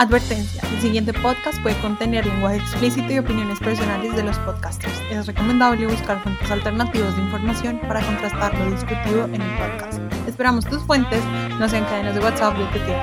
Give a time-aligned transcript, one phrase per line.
[0.00, 4.98] Advertencia, el siguiente podcast puede contener lenguaje explícito y opiniones personales de los podcasters.
[5.10, 10.00] Es recomendable buscar fuentes alternativas de información para contrastar lo discutido en el podcast.
[10.26, 11.22] Esperamos tus fuentes
[11.58, 12.96] no sean cadenas de WhatsApp de que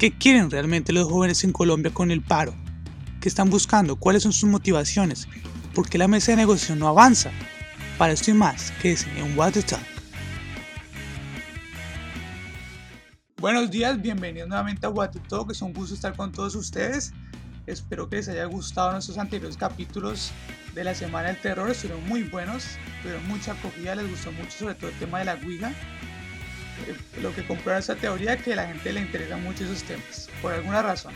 [0.00, 2.54] ¿Qué quieren realmente los jóvenes en Colombia con el paro?
[3.20, 3.94] ¿Qué están buscando?
[3.94, 5.28] ¿Cuáles son sus motivaciones?
[5.76, 7.30] ¿Por qué la mesa de negociación no avanza?
[7.98, 9.91] Para esto y más, quédense en What the Talk.
[13.42, 17.12] Buenos días, bienvenidos nuevamente a What Talk, es un gusto estar con todos ustedes.
[17.66, 20.30] Espero que les haya gustado nuestros anteriores capítulos
[20.76, 24.76] de la Semana del Terror, estuvieron muy buenos, tuvieron mucha acogida, les gustó mucho sobre
[24.76, 25.70] todo el tema de la Ouija.
[26.86, 30.30] Eh, lo que comprueba esta teoría que a la gente le interesa mucho esos temas,
[30.40, 31.12] por alguna razón.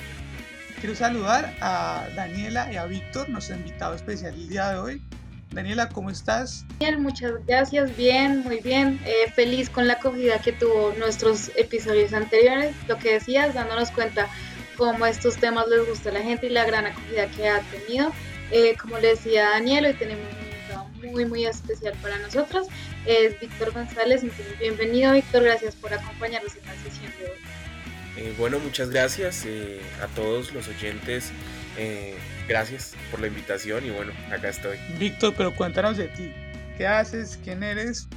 [0.81, 5.03] Quiero saludar a Daniela y a Víctor, nuestro invitado especial el día de hoy.
[5.51, 6.65] Daniela, ¿cómo estás?
[6.79, 9.01] Bien, muchas gracias, bien, muy bien.
[9.05, 14.29] Eh, feliz con la acogida que tuvo nuestros episodios anteriores, lo que decías, dándonos cuenta
[14.77, 18.13] cómo estos temas les gusta a la gente y la gran acogida que ha tenido.
[18.51, 22.69] Eh, como le decía Daniel, hoy tenemos un invitado muy, muy especial para nosotros,
[23.07, 24.23] es Víctor González.
[24.23, 27.39] Entonces, bienvenido, Víctor, gracias por acompañarnos en la sesión de hoy.
[28.19, 29.45] Eh, bueno, muchas gracias
[30.03, 31.33] a todos los oyentes
[31.77, 32.17] eh,
[32.49, 34.79] gracias por la invitación y bueno, acá estoy.
[34.99, 36.33] Víctor, pero cuéntanos de ti.
[36.77, 37.39] ¿Qué haces?
[37.43, 38.09] ¿Quién eres?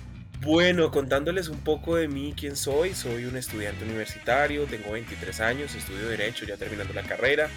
[0.41, 2.94] Bueno, contándoles un poco de mí, quién soy.
[2.94, 7.49] Soy un estudiante universitario, tengo 23 años, estudio Derecho, ya terminando la carrera.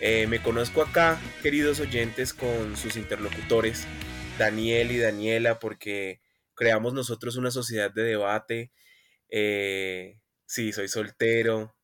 [0.00, 3.86] Eh, me conozco acá, queridos oyentes, con sus interlocutores,
[4.38, 6.20] Daniel y Daniela, porque
[6.54, 8.72] creamos nosotros una sociedad de debate.
[9.28, 11.74] Eh, sí, soy soltero,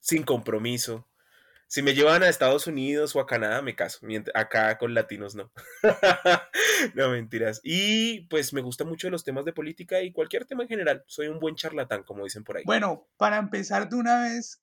[0.00, 1.08] sin compromiso.
[1.68, 4.06] Si me llevan a Estados Unidos o a Canadá, me caso.
[4.34, 5.50] Acá con latinos no.
[6.94, 7.60] no, mentiras.
[7.62, 11.04] Y pues me gusta mucho los temas de política y cualquier tema en general.
[11.06, 12.64] Soy un buen charlatán, como dicen por ahí.
[12.66, 14.62] Bueno, para empezar de una vez,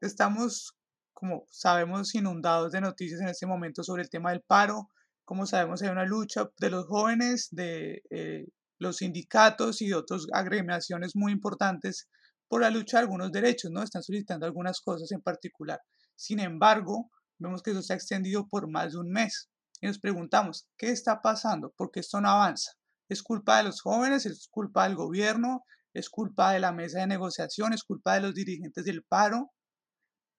[0.00, 0.76] estamos,
[1.12, 4.90] como sabemos, inundados de noticias en este momento sobre el tema del paro.
[5.24, 8.46] Como sabemos, hay una lucha de los jóvenes, de eh,
[8.78, 12.08] los sindicatos y de otras agremiaciones muy importantes
[12.48, 13.82] por la lucha de algunos derechos, ¿no?
[13.82, 15.80] Están solicitando algunas cosas en particular.
[16.16, 19.98] Sin embargo, vemos que eso se ha extendido por más de un mes y nos
[19.98, 21.72] preguntamos, ¿qué está pasando?
[21.76, 22.72] ¿Por qué esto no avanza?
[23.08, 24.24] ¿Es culpa de los jóvenes?
[24.24, 25.64] ¿Es culpa del gobierno?
[25.92, 27.72] ¿Es culpa de la mesa de negociación?
[27.72, 29.52] ¿Es culpa de los dirigentes del paro?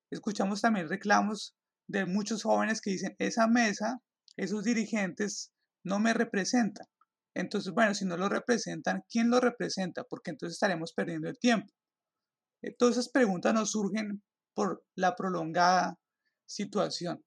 [0.09, 1.55] Escuchamos también reclamos
[1.87, 3.99] de muchos jóvenes que dicen, esa mesa,
[4.35, 5.51] esos dirigentes
[5.83, 6.87] no me representan.
[7.35, 10.03] Entonces, bueno, si no lo representan, ¿quién lo representa?
[10.05, 11.71] Porque entonces estaremos perdiendo el tiempo.
[12.63, 14.23] Eh, todas esas preguntas nos surgen
[14.55, 15.99] por la prolongada
[16.47, 17.23] situación.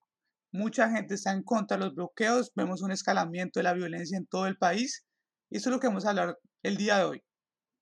[0.50, 4.26] Mucha gente está en contra de los bloqueos, vemos un escalamiento de la violencia en
[4.26, 5.04] todo el país
[5.50, 7.24] y eso es lo que vamos a hablar el día de hoy.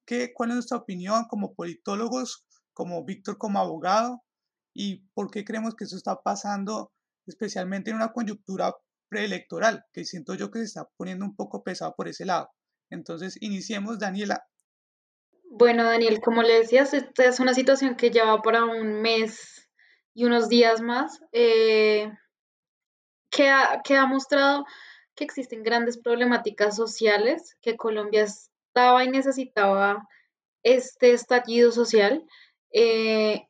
[0.05, 4.23] ¿Qué, ¿Cuál es nuestra opinión como politólogos, como Víctor como abogado
[4.75, 6.93] y por qué creemos que eso está pasando
[7.27, 8.75] especialmente en una coyuntura
[9.09, 12.51] preelectoral que siento yo que se está poniendo un poco pesado por ese lado?
[12.91, 14.45] Entonces, iniciemos, Daniela,
[15.51, 19.69] bueno, Daniel, como le decías, esta es una situación que lleva para un mes
[20.15, 22.11] y unos días más, eh,
[23.31, 24.65] que, ha, que ha mostrado
[25.15, 30.07] que existen grandes problemáticas sociales, que Colombia estaba y necesitaba
[30.63, 32.25] este estallido social,
[32.73, 33.47] eh,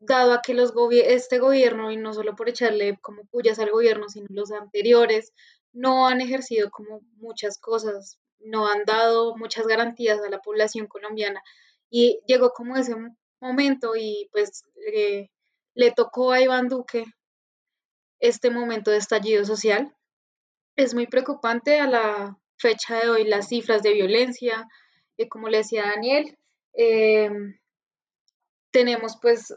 [0.00, 4.08] dado a que los este gobierno, y no solo por echarle como pullas al gobierno,
[4.08, 5.32] sino los anteriores,
[5.72, 11.42] no han ejercido como muchas cosas no han dado muchas garantías a la población colombiana.
[11.90, 12.94] Y llegó como ese
[13.40, 15.30] momento y pues eh,
[15.74, 17.04] le tocó a Iván Duque
[18.20, 19.94] este momento de estallido social.
[20.76, 24.66] Es muy preocupante a la fecha de hoy las cifras de violencia,
[25.16, 26.36] eh, como le decía Daniel,
[26.74, 27.58] em,
[28.70, 29.54] tenemos pues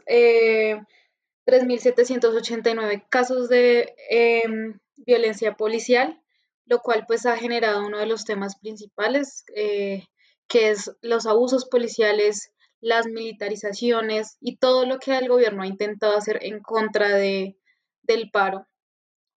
[1.46, 6.21] 3.789 eh, casos de em, violencia policial,
[6.66, 10.06] lo cual pues ha generado uno de los temas principales, eh,
[10.48, 16.16] que es los abusos policiales, las militarizaciones y todo lo que el gobierno ha intentado
[16.16, 17.56] hacer en contra de,
[18.02, 18.66] del paro.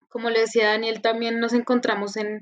[0.09, 2.41] Como le decía Daniel, también nos encontramos en,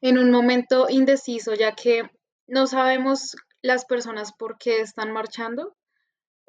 [0.00, 2.10] un momento indeciso, ya que
[2.46, 5.76] no sabemos las personas por qué están marchando.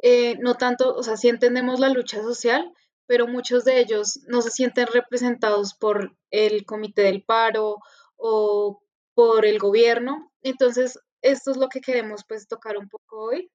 [0.02, 2.72] Eh, no tanto, o sea, sí entendemos la lucha social,
[3.10, 7.80] pero muchos de ellos no se sienten representados por el comité del paro
[8.18, 8.84] o
[9.16, 10.32] por el gobierno.
[10.44, 13.50] Entonces, esto es lo que queremos pues tocar un poco hoy.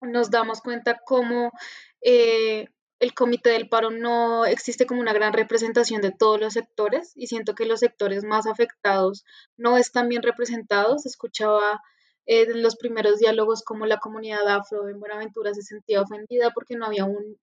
[0.00, 1.52] Nos damos cuenta cómo
[2.00, 2.68] eh,
[3.00, 7.26] el comité del paro no existe como una gran representación de todos los sectores y
[7.26, 9.26] siento que los sectores más afectados
[9.58, 11.04] no están bien representados.
[11.04, 11.82] Escuchaba
[12.24, 16.86] en los primeros diálogos como la comunidad afro en Buenaventura se sentía ofendida porque no
[16.86, 17.36] había un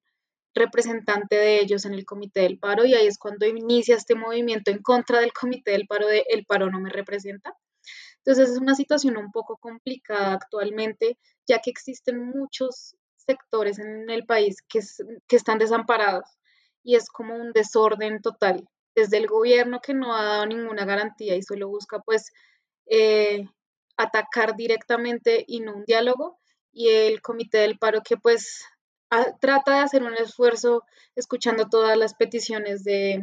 [0.53, 4.71] representante de ellos en el comité del paro y ahí es cuando inicia este movimiento
[4.71, 7.55] en contra del comité del paro de el paro no me representa.
[8.17, 11.17] Entonces es una situación un poco complicada actualmente,
[11.47, 14.79] ya que existen muchos sectores en el país que,
[15.27, 16.37] que están desamparados
[16.83, 21.35] y es como un desorden total, desde el gobierno que no ha dado ninguna garantía
[21.35, 22.31] y solo busca pues
[22.85, 23.45] eh,
[23.97, 26.39] atacar directamente y no un diálogo,
[26.71, 28.63] y el comité del paro que pues
[29.39, 30.83] trata de hacer un esfuerzo
[31.15, 33.21] escuchando todas las peticiones de,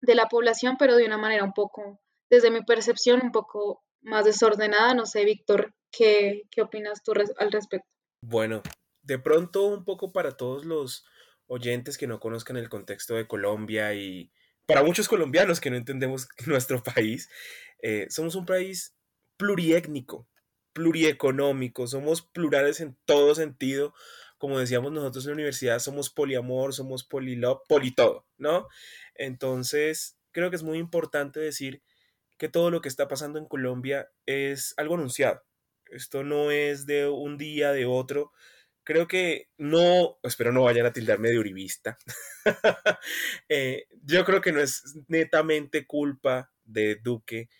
[0.00, 2.00] de la población, pero de una manera un poco,
[2.30, 4.94] desde mi percepción, un poco más desordenada.
[4.94, 7.88] No sé, Víctor, ¿qué, qué opinas tú al respecto?
[8.22, 8.62] Bueno,
[9.02, 11.04] de pronto un poco para todos los
[11.46, 14.30] oyentes que no conozcan el contexto de Colombia y
[14.66, 17.28] para muchos colombianos que no entendemos nuestro país,
[17.82, 18.94] eh, somos un país
[19.36, 20.28] pluriétnico,
[20.72, 23.94] plurieconómico, somos plurales en todo sentido.
[24.40, 28.68] Como decíamos nosotros en la universidad, somos poliamor, somos polilop, politodo, ¿no?
[29.14, 31.82] Entonces, creo que es muy importante decir
[32.38, 35.42] que todo lo que está pasando en Colombia es algo anunciado.
[35.90, 38.32] Esto no es de un día, de otro.
[38.82, 41.98] Creo que no, espero no vayan a tildarme de uribista.
[43.48, 47.50] Eh, yo creo que no es netamente culpa de Duque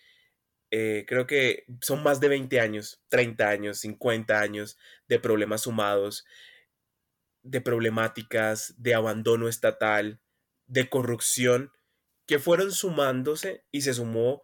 [0.71, 4.77] eh, creo que son más de 20 años, 30 años, 50 años
[5.09, 6.25] de problemas sumados,
[7.43, 10.21] de problemáticas, de abandono estatal,
[10.67, 11.71] de corrupción,
[12.27, 14.41] que fueron sumándose y se sumó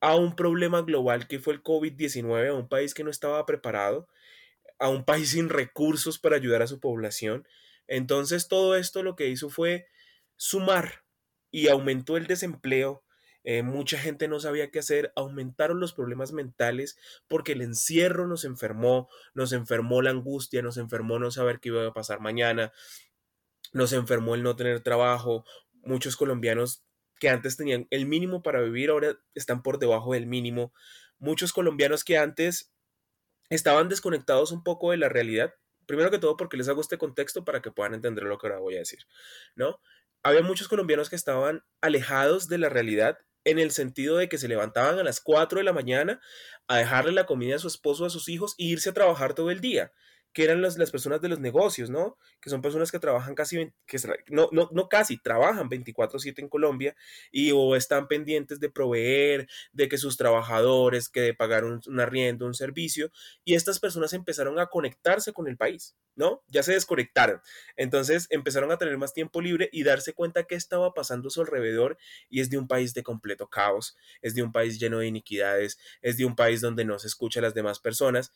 [0.00, 4.08] a un problema global que fue el COVID-19, a un país que no estaba preparado,
[4.78, 7.46] a un país sin recursos para ayudar a su población.
[7.86, 9.86] Entonces todo esto lo que hizo fue
[10.36, 11.04] sumar
[11.50, 13.04] y aumentó el desempleo,
[13.48, 16.98] eh, mucha gente no sabía qué hacer, aumentaron los problemas mentales
[17.28, 21.86] porque el encierro nos enfermó, nos enfermó la angustia, nos enfermó no saber qué iba
[21.86, 22.72] a pasar mañana,
[23.72, 25.44] nos enfermó el no tener trabajo,
[25.74, 26.82] muchos colombianos
[27.20, 30.72] que antes tenían el mínimo para vivir ahora están por debajo del mínimo,
[31.20, 32.72] muchos colombianos que antes
[33.48, 35.54] estaban desconectados un poco de la realidad,
[35.86, 38.58] primero que todo porque les hago este contexto para que puedan entender lo que ahora
[38.58, 39.06] voy a decir,
[39.54, 39.78] ¿no?
[40.24, 44.48] Había muchos colombianos que estaban alejados de la realidad en el sentido de que se
[44.48, 46.20] levantaban a las 4 de la mañana
[46.66, 49.50] a dejarle la comida a su esposo, a sus hijos e irse a trabajar todo
[49.50, 49.92] el día
[50.36, 52.18] que eran las, las personas de los negocios, ¿no?
[52.42, 53.98] Que son personas que trabajan casi, que
[54.28, 56.94] no, no, no casi, trabajan 24/7 en Colombia
[57.32, 62.00] y o están pendientes de proveer, de que sus trabajadores, que de pagar un, un
[62.00, 63.10] arriendo, un servicio,
[63.46, 66.42] y estas personas empezaron a conectarse con el país, ¿no?
[66.48, 67.40] Ya se desconectaron.
[67.78, 71.40] Entonces empezaron a tener más tiempo libre y darse cuenta que estaba pasando a su
[71.40, 71.96] alrededor
[72.28, 75.78] y es de un país de completo caos, es de un país lleno de iniquidades,
[76.02, 78.34] es de un país donde no se escucha a las demás personas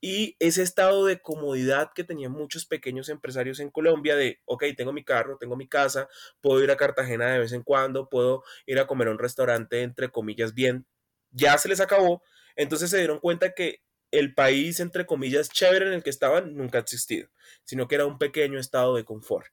[0.00, 4.92] y ese estado de comodidad que tenían muchos pequeños empresarios en Colombia de, ok, tengo
[4.92, 6.08] mi carro, tengo mi casa,
[6.40, 9.82] puedo ir a Cartagena de vez en cuando, puedo ir a comer a un restaurante,
[9.82, 10.86] entre comillas, bien,
[11.30, 12.22] ya se les acabó.
[12.56, 16.78] Entonces se dieron cuenta que el país, entre comillas, chévere en el que estaban nunca
[16.78, 17.28] ha existido,
[17.64, 19.52] sino que era un pequeño estado de confort.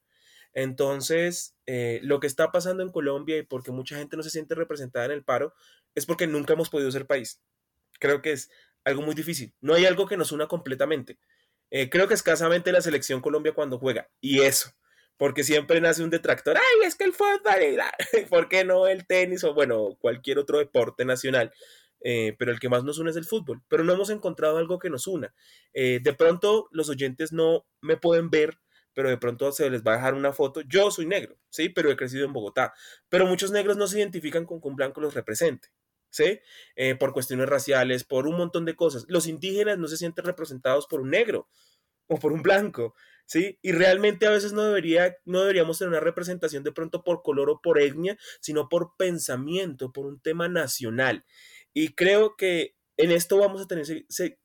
[0.53, 4.55] Entonces, eh, lo que está pasando en Colombia y porque mucha gente no se siente
[4.55, 5.53] representada en el paro
[5.95, 7.41] es porque nunca hemos podido ser país.
[7.99, 8.49] Creo que es
[8.85, 9.53] algo muy difícil.
[9.59, 11.17] No hay algo que nos una completamente.
[11.71, 14.09] Eh, creo que escasamente la selección Colombia cuando juega.
[14.21, 14.71] Y eso.
[15.17, 16.57] Porque siempre nace un detractor.
[16.57, 17.79] Ay, es que el fútbol.
[18.29, 21.51] ¿Por qué no el tenis o bueno, cualquier otro deporte nacional?
[22.01, 23.61] Eh, pero el que más nos une es el fútbol.
[23.67, 25.33] Pero no hemos encontrado algo que nos una.
[25.73, 28.59] Eh, de pronto los oyentes no me pueden ver,
[28.93, 30.61] pero de pronto se les va a dejar una foto.
[30.61, 32.73] Yo soy negro, sí, pero he crecido en Bogotá.
[33.09, 35.69] Pero muchos negros no se identifican con que un blanco los represente.
[36.15, 36.39] ¿Sí?
[36.77, 39.05] Eh, por cuestiones raciales, por un montón de cosas.
[39.09, 41.49] Los indígenas no se sienten representados por un negro
[42.07, 42.95] o por un blanco,
[43.25, 43.59] ¿sí?
[43.61, 47.49] Y realmente a veces no, debería, no deberíamos tener una representación de pronto por color
[47.49, 51.25] o por etnia, sino por pensamiento, por un tema nacional.
[51.73, 53.85] Y creo que en esto vamos a tener,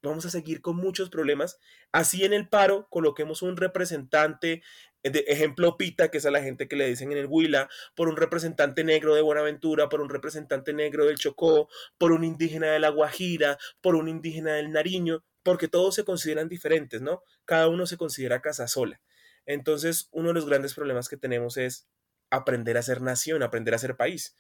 [0.02, 1.60] vamos a seguir con muchos problemas.
[1.92, 4.62] Así en el paro coloquemos un representante
[5.02, 8.08] de ejemplo Pita, que es a la gente que le dicen en el Huila, por
[8.08, 12.80] un representante negro de Buenaventura, por un representante negro del Chocó, por un indígena de
[12.80, 17.22] la Guajira, por un indígena del Nariño, porque todos se consideran diferentes, ¿no?
[17.44, 19.00] Cada uno se considera casa sola.
[19.46, 21.88] Entonces, uno de los grandes problemas que tenemos es
[22.30, 24.36] aprender a ser nación, aprender a ser país,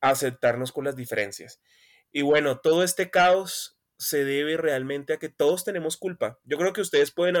[0.00, 1.60] aceptarnos con las diferencias.
[2.10, 6.38] Y bueno, todo este caos se debe realmente a que todos tenemos culpa.
[6.44, 7.36] Yo creo que ustedes pueden,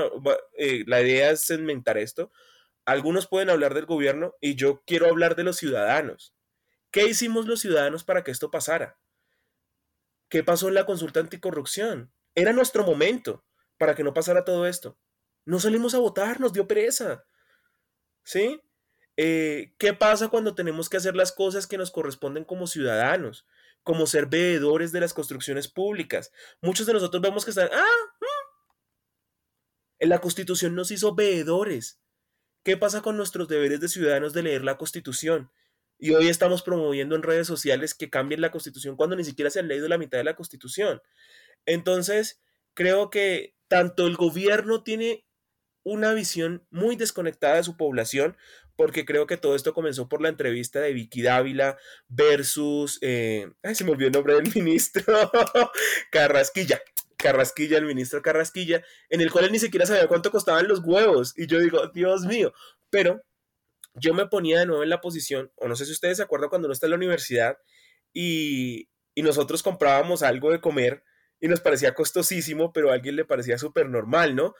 [0.56, 2.30] eh, la idea es segmentar esto,
[2.88, 6.34] algunos pueden hablar del gobierno y yo quiero hablar de los ciudadanos.
[6.90, 8.98] ¿Qué hicimos los ciudadanos para que esto pasara?
[10.30, 12.10] ¿Qué pasó en la consulta anticorrupción?
[12.34, 13.44] Era nuestro momento
[13.76, 14.98] para que no pasara todo esto.
[15.44, 17.26] No salimos a votar, nos dio pereza.
[18.24, 18.62] ¿Sí?
[19.18, 23.46] Eh, ¿Qué pasa cuando tenemos que hacer las cosas que nos corresponden como ciudadanos?
[23.82, 26.32] Como ser veedores de las construcciones públicas.
[26.62, 27.84] Muchos de nosotros vemos que están, ah,
[28.18, 28.72] mm".
[29.98, 32.00] en la constitución nos hizo veedores.
[32.68, 35.50] ¿Qué pasa con nuestros deberes de ciudadanos de leer la constitución?
[35.98, 39.58] Y hoy estamos promoviendo en redes sociales que cambien la constitución cuando ni siquiera se
[39.58, 41.00] han leído la mitad de la constitución.
[41.64, 42.42] Entonces,
[42.74, 45.24] creo que tanto el gobierno tiene
[45.82, 48.36] una visión muy desconectada de su población,
[48.76, 53.74] porque creo que todo esto comenzó por la entrevista de Vicky Dávila versus, eh, ay,
[53.76, 55.04] se me olvidó el nombre del ministro,
[56.12, 56.82] Carrasquilla.
[57.18, 61.34] Carrasquilla, el ministro Carrasquilla, en el cual él ni siquiera sabía cuánto costaban los huevos.
[61.36, 62.52] Y yo digo, Dios mío,
[62.90, 63.20] pero
[63.94, 66.48] yo me ponía de nuevo en la posición, o no sé si ustedes se acuerdan
[66.48, 67.58] cuando uno está en la universidad
[68.12, 71.02] y, y nosotros comprábamos algo de comer
[71.40, 74.54] y nos parecía costosísimo, pero a alguien le parecía súper normal, ¿no?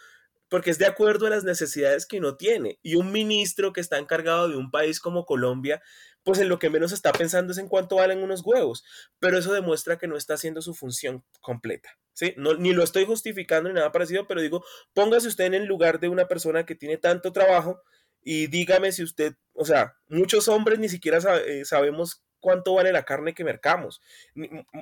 [0.49, 2.79] Porque es de acuerdo a las necesidades que uno tiene.
[2.83, 5.83] Y un ministro que está encargado de un país como Colombia,
[6.29, 8.85] pues en lo que menos está pensando es en cuánto valen unos huevos.
[9.19, 11.89] Pero eso demuestra que no está haciendo su función completa.
[12.13, 12.35] ¿sí?
[12.37, 16.01] No, ni lo estoy justificando ni nada parecido, pero digo, póngase usted en el lugar
[16.01, 17.81] de una persona que tiene tanto trabajo
[18.23, 23.07] y dígame si usted, o sea, muchos hombres ni siquiera eh, sabemos cuánto vale la
[23.07, 24.03] carne que mercamos.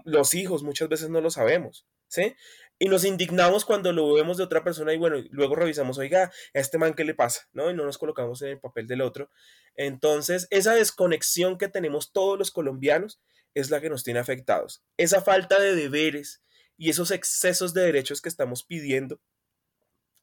[0.05, 2.35] Los hijos muchas veces no lo sabemos, ¿sí?
[2.79, 6.59] Y nos indignamos cuando lo vemos de otra persona y bueno, luego revisamos, oiga, a
[6.59, 7.71] este man qué le pasa, ¿no?
[7.71, 9.31] Y no nos colocamos en el papel del otro.
[9.77, 13.21] Entonces, esa desconexión que tenemos todos los colombianos
[13.55, 14.85] es la que nos tiene afectados.
[14.99, 16.43] Esa falta de deberes
[16.77, 19.21] y esos excesos de derechos que estamos pidiendo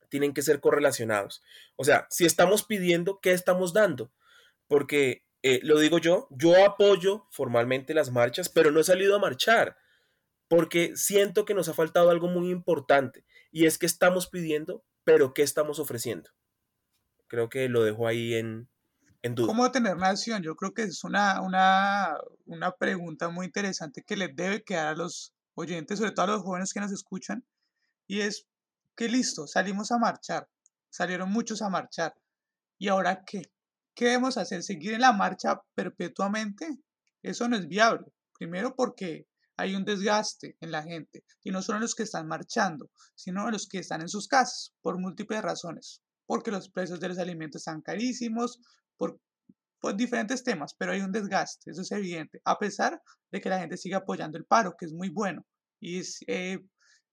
[0.10, 1.41] tienen que ser correlacionados.
[1.75, 4.13] O sea, si estamos pidiendo, ¿qué estamos dando?
[4.67, 9.19] Porque, eh, lo digo yo, yo apoyo formalmente las marchas, pero no he salido a
[9.19, 9.75] marchar
[10.47, 15.33] porque siento que nos ha faltado algo muy importante y es que estamos pidiendo, pero
[15.33, 16.29] ¿qué estamos ofreciendo?
[17.27, 18.69] Creo que lo dejo ahí en,
[19.21, 19.47] en duda.
[19.47, 20.43] ¿Cómo tener nación?
[20.43, 24.95] Yo creo que es una, una, una pregunta muy interesante que les debe quedar a
[24.95, 27.45] los oyentes, sobre todo a los jóvenes que nos escuchan,
[28.07, 28.47] y es
[28.95, 30.47] que listo, salimos a marchar,
[30.89, 32.13] salieron muchos a marchar.
[32.77, 33.43] ¿Y ahora qué?
[33.95, 34.63] ¿Qué debemos hacer?
[34.63, 36.67] ¿Seguir en la marcha perpetuamente?
[37.21, 38.12] Eso no es viable.
[38.38, 39.25] Primero porque
[39.57, 43.45] hay un desgaste en la gente, y no solo en los que están marchando, sino
[43.45, 46.01] en los que están en sus casas, por múltiples razones.
[46.25, 48.60] Porque los precios de los alimentos están carísimos,
[48.98, 49.19] por,
[49.79, 53.60] por diferentes temas, pero hay un desgaste, eso es evidente, a pesar de que la
[53.60, 55.45] gente sigue apoyando el paro, que es muy bueno.
[55.79, 56.60] Y es, eh,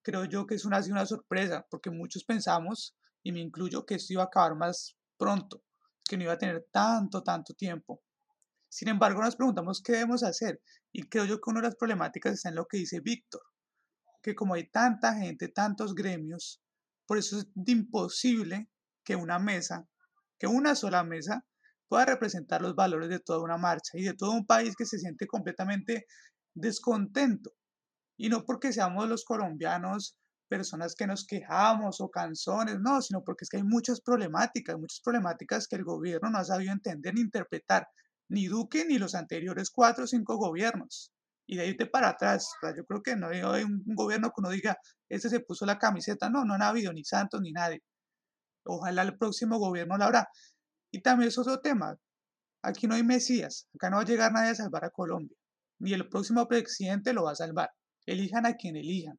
[0.03, 4.13] creo yo que es una, una sorpresa, porque muchos pensamos, y me incluyo, que esto
[4.13, 5.63] iba a acabar más pronto,
[6.09, 8.03] que no iba a tener tanto, tanto tiempo.
[8.71, 10.63] Sin embargo, nos preguntamos qué debemos hacer,
[10.93, 13.43] y creo yo que una de las problemáticas está en lo que dice Víctor,
[14.23, 16.63] que como hay tanta gente, tantos gremios,
[17.05, 18.71] por eso es imposible
[19.05, 19.89] que una mesa,
[20.39, 21.45] que una sola mesa,
[21.89, 24.99] pueda representar los valores de toda una marcha y de todo un país que se
[24.99, 26.07] siente completamente
[26.55, 27.53] descontento.
[28.17, 30.17] Y no porque seamos los colombianos
[30.49, 35.01] personas que nos quejamos o canzones, no, sino porque es que hay muchas problemáticas, muchas
[35.03, 37.89] problemáticas que el gobierno no ha sabido entender ni interpretar,
[38.31, 41.13] ni Duque ni los anteriores cuatro o cinco gobiernos.
[41.47, 44.51] Y de ahí te para atrás, yo creo que no hay un gobierno que uno
[44.51, 44.77] diga,
[45.09, 47.83] este se puso la camiseta, no, no ha habido ni Santos ni nadie.
[48.65, 50.29] Ojalá el próximo gobierno lo habrá.
[50.93, 51.97] Y también es otro tema,
[52.63, 55.37] aquí no hay Mesías, acá no va a llegar nadie a salvar a Colombia,
[55.81, 57.71] ni el próximo presidente lo va a salvar
[58.07, 59.19] elijan a quien elijan,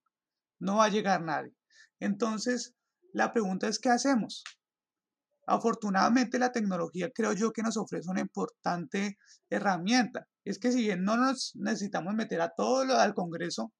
[0.59, 1.53] no va a llegar nadie.
[1.99, 2.73] Entonces,
[3.13, 4.43] la pregunta es, ¿qué hacemos?
[5.47, 9.17] Afortunadamente la tecnología creo yo que nos ofrece una importante
[9.49, 10.27] herramienta.
[10.45, 13.71] Es que si bien no nos necesitamos meter a todo lo al Congreso,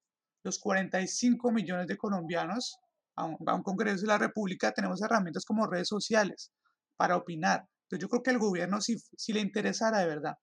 [0.43, 2.77] los 45 millones de colombianos
[3.15, 6.51] a un, Congreso de la República tenemos herramientas como redes sociales
[6.97, 7.65] para opinar.
[7.83, 10.35] Entonces yo creo que el gobierno si, si le interesara de verdad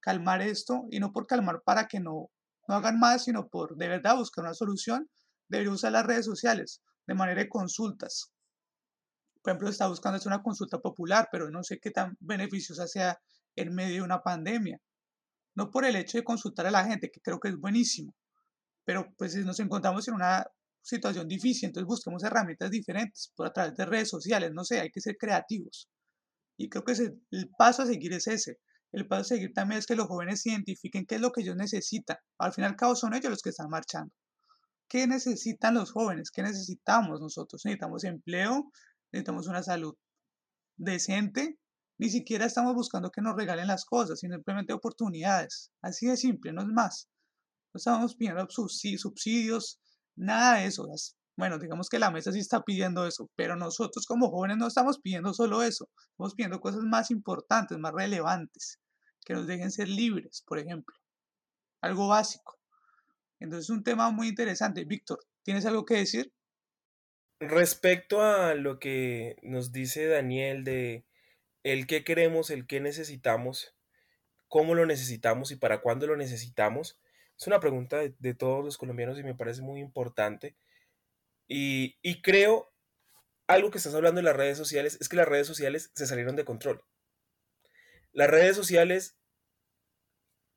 [0.00, 2.30] calmar esto y no por calmar para que no
[2.68, 5.08] no hagan más, sino por de verdad buscar una solución,
[5.48, 8.32] debería usar las redes sociales de manera de consultas.
[9.42, 13.20] Por ejemplo, está buscando hacer una consulta popular, pero no sé qué tan beneficiosa sea
[13.56, 14.80] en medio de una pandemia.
[15.54, 18.14] No por el hecho de consultar a la gente, que creo que es buenísimo,
[18.84, 20.46] pero pues nos encontramos en una
[20.80, 24.90] situación difícil, entonces busquemos herramientas diferentes por a través de redes sociales, no sé, hay
[24.90, 25.88] que ser creativos.
[26.56, 28.58] Y creo que el paso a seguir es ese,
[28.92, 31.56] el paso a seguir también es que los jóvenes identifiquen qué es lo que ellos
[31.56, 32.18] necesitan.
[32.38, 34.12] Al fin y al cabo son ellos los que están marchando.
[34.86, 36.30] ¿Qué necesitan los jóvenes?
[36.30, 37.62] ¿Qué necesitamos nosotros?
[37.64, 38.70] Necesitamos empleo,
[39.12, 39.94] necesitamos una salud
[40.76, 41.58] decente.
[41.98, 45.70] Ni siquiera estamos buscando que nos regalen las cosas, sino simplemente oportunidades.
[45.82, 47.08] Así de simple, no es más.
[47.72, 49.78] No estamos pidiendo subsidios,
[50.16, 50.86] nada de eso.
[51.36, 54.98] Bueno, digamos que la mesa sí está pidiendo eso, pero nosotros como jóvenes no estamos
[55.00, 58.78] pidiendo solo eso, estamos pidiendo cosas más importantes, más relevantes,
[59.24, 60.94] que nos dejen ser libres, por ejemplo.
[61.80, 62.58] Algo básico.
[63.40, 64.84] Entonces es un tema muy interesante.
[64.84, 66.32] Víctor, ¿tienes algo que decir?
[67.42, 71.04] Respecto a lo que nos dice Daniel de
[71.64, 73.74] el qué queremos, el qué necesitamos,
[74.46, 77.00] cómo lo necesitamos y para cuándo lo necesitamos,
[77.36, 80.54] es una pregunta de, todos los colombianos y me parece muy importante.
[81.48, 82.72] Y, y creo,
[83.48, 86.36] algo que estás hablando de las redes sociales, es que las redes sociales se salieron
[86.36, 86.84] de control.
[88.12, 89.16] Las redes sociales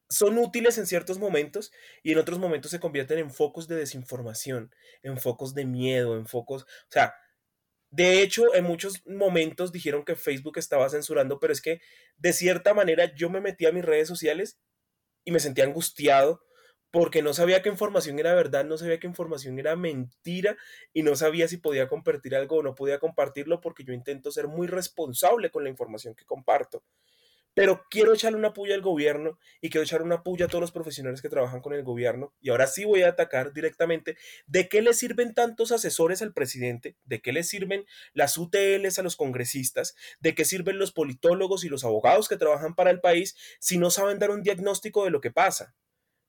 [0.10, 1.72] son útiles en ciertos momentos
[2.04, 6.28] y en otros momentos se convierten en focos de desinformación, en focos de miedo, en
[6.28, 7.14] focos, o sea,
[7.92, 11.80] de hecho, en muchos momentos dijeron que Facebook estaba censurando, pero es que
[12.18, 14.60] de cierta manera yo me metí a mis redes sociales
[15.26, 16.42] y me sentía angustiado
[16.92, 20.58] porque no sabía qué información era verdad, no sabía qué información era mentira
[20.94, 24.48] y no sabía si podía compartir algo o no podía compartirlo porque yo intento ser
[24.48, 26.84] muy responsable con la información que comparto.
[27.56, 30.72] Pero quiero echarle una puya al gobierno y quiero echarle una puya a todos los
[30.72, 32.36] profesionales que trabajan con el gobierno.
[32.42, 36.98] Y ahora sí voy a atacar directamente de qué le sirven tantos asesores al presidente,
[37.06, 41.70] de qué le sirven las UTLs a los congresistas, de qué sirven los politólogos y
[41.70, 45.22] los abogados que trabajan para el país si no saben dar un diagnóstico de lo
[45.22, 45.74] que pasa.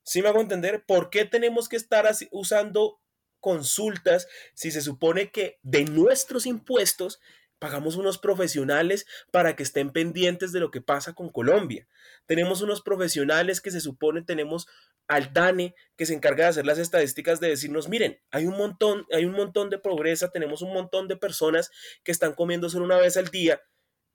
[0.03, 0.85] ¿Sí me hago entender?
[0.87, 3.01] ¿Por qué tenemos que estar usando
[3.41, 7.19] consultas si se supone que de nuestros impuestos
[7.59, 11.87] Pagamos unos profesionales para que estén pendientes de lo que pasa con Colombia.
[12.27, 14.67] Tenemos unos profesionales que se supone tenemos
[15.07, 19.05] al DANE que se encarga de hacer las estadísticas de decirnos, miren, hay un montón,
[19.11, 21.71] hay un montón de pobreza, tenemos un montón de personas
[22.03, 23.61] que están comiendo solo una vez al día.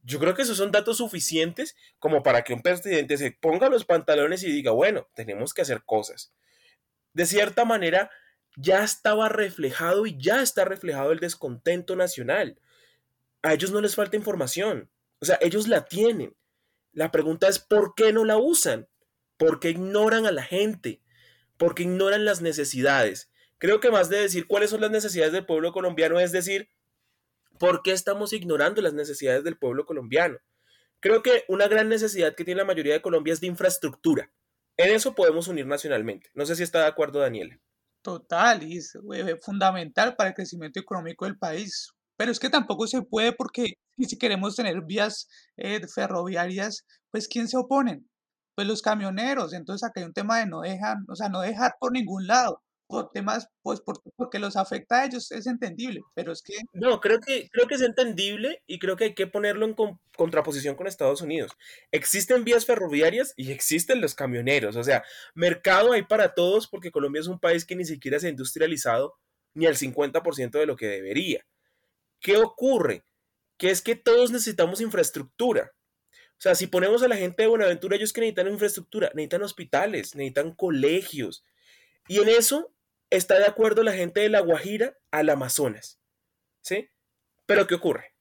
[0.05, 3.85] Yo creo que esos son datos suficientes como para que un presidente se ponga los
[3.85, 6.33] pantalones y diga, bueno, tenemos que hacer cosas.
[7.13, 8.11] De cierta manera,
[8.57, 12.59] ya estaba reflejado y ya está reflejado el descontento nacional
[13.43, 14.91] a ellos no les falta información.
[15.21, 16.37] O sea, ellos la tienen.
[16.93, 18.89] La pregunta es, ¿por qué no la usan?
[19.37, 21.01] ¿Por qué ignoran a la gente?
[21.57, 23.31] ¿Por qué ignoran las necesidades?
[23.59, 26.69] Creo que más de decir cuáles son las necesidades del pueblo colombiano es decir,
[27.59, 30.39] ¿por qué estamos ignorando las necesidades del pueblo colombiano?
[31.01, 34.31] Creo que una gran necesidad que tiene la mayoría de Colombia es de infraestructura.
[34.77, 36.31] En eso podemos unir nacionalmente.
[36.35, 37.59] No sé si está de acuerdo, Daniela.
[38.03, 38.99] Total, y es
[39.43, 41.93] fundamental para el crecimiento económico del país.
[42.23, 47.49] Pero es que tampoco se puede porque si queremos tener vías eh, ferroviarias, pues ¿quién
[47.49, 48.09] se oponen?
[48.55, 49.53] Pues los camioneros.
[49.53, 52.63] Entonces acá hay un tema de no dejar, o sea, no dejar por ningún lado
[52.87, 53.83] por temas, pues
[54.15, 56.55] porque los afecta a ellos, es entendible, pero es que...
[56.75, 59.75] No, creo que, creo que es entendible y creo que hay que ponerlo en
[60.17, 61.51] contraposición con Estados Unidos.
[61.91, 65.03] Existen vías ferroviarias y existen los camioneros, o sea,
[65.35, 69.15] mercado hay para todos porque Colombia es un país que ni siquiera se ha industrializado
[69.55, 71.45] ni al 50% de lo que debería.
[72.23, 73.05] ¿Qué ocurre?
[73.59, 75.73] Que es que todos necesitamos infraestructura.
[76.15, 80.15] O sea, si ponemos a la gente de Buenaventura, ellos que necesitan infraestructura, necesitan hospitales,
[80.15, 81.45] necesitan colegios.
[82.09, 82.75] Y en eso
[83.11, 86.01] está de acuerdo la gente de La Guajira al Amazonas.
[86.63, 86.89] ¿Sí?
[87.47, 88.15] Pero ¿qué ocurre?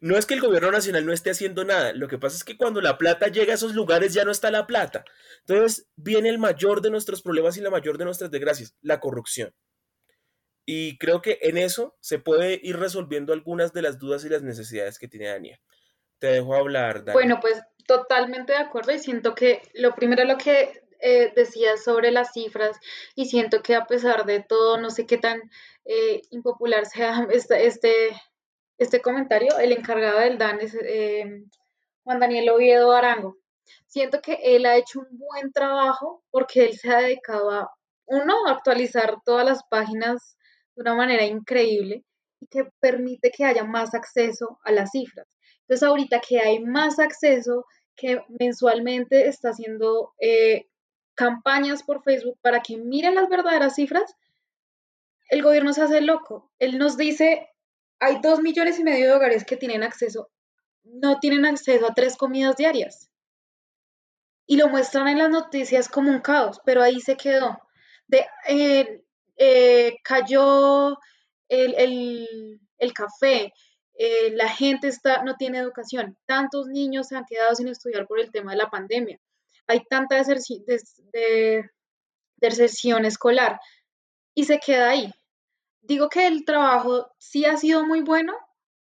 [0.00, 2.56] No es que el gobierno nacional no esté haciendo nada, lo que pasa es que
[2.56, 5.04] cuando la plata llega a esos lugares ya no está la plata.
[5.40, 9.54] Entonces viene el mayor de nuestros problemas y la mayor de nuestras desgracias, la corrupción.
[10.64, 14.42] Y creo que en eso se puede ir resolviendo algunas de las dudas y las
[14.42, 15.60] necesidades que tiene Daniel.
[16.18, 17.14] Te dejo hablar, Daniel.
[17.14, 22.10] Bueno, pues totalmente de acuerdo y siento que lo primero lo que eh, decías sobre
[22.10, 22.78] las cifras
[23.14, 25.40] y siento que a pesar de todo, no sé qué tan
[25.86, 28.10] eh, impopular sea este, este,
[28.78, 31.42] este, comentario, el encargado del DAN es eh,
[32.04, 33.38] Juan Daniel Oviedo Arango.
[33.86, 37.70] Siento que él ha hecho un buen trabajo porque él se ha dedicado a,
[38.06, 40.36] uno, actualizar todas las páginas
[40.80, 42.04] de una manera increíble
[42.40, 45.26] y que permite que haya más acceso a las cifras.
[45.60, 50.68] Entonces, ahorita que hay más acceso, que mensualmente está haciendo eh,
[51.14, 54.16] campañas por Facebook para que miren las verdaderas cifras,
[55.28, 56.50] el gobierno se hace loco.
[56.58, 57.50] Él nos dice,
[57.98, 60.30] hay dos millones y medio de hogares que tienen acceso,
[60.82, 63.10] no tienen acceso a tres comidas diarias.
[64.46, 67.60] Y lo muestran en las noticias como un caos, pero ahí se quedó.
[68.08, 69.04] De, eh,
[69.42, 70.98] eh, cayó
[71.48, 72.58] el,
[72.94, 73.54] café,
[73.94, 78.20] eh, la gente está, no tiene educación, tantos niños se han quedado sin estudiar por
[78.20, 79.18] el tema de la pandemia,
[79.66, 80.16] hay tanta
[82.40, 83.58] deserción escolar
[84.34, 85.10] y se queda ahí.
[85.80, 88.34] Digo que el trabajo sí ha sido muy bueno,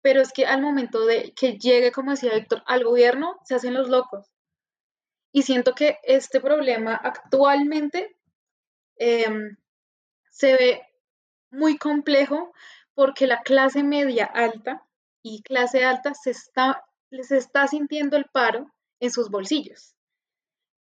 [0.00, 3.74] pero es que al momento de que llegue, como decía Héctor, al gobierno, se hacen
[3.74, 4.32] los locos.
[5.32, 8.16] Y siento que este problema actualmente
[8.96, 9.58] em,
[10.36, 10.82] se ve
[11.50, 12.52] muy complejo
[12.94, 14.86] porque la clase media alta
[15.22, 18.70] y clase alta se está, les está sintiendo el paro
[19.00, 19.94] en sus bolsillos.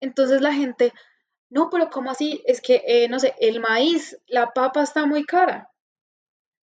[0.00, 0.92] Entonces la gente,
[1.50, 2.42] no, pero ¿cómo así?
[2.46, 5.70] Es que, eh, no sé, el maíz, la papa está muy cara.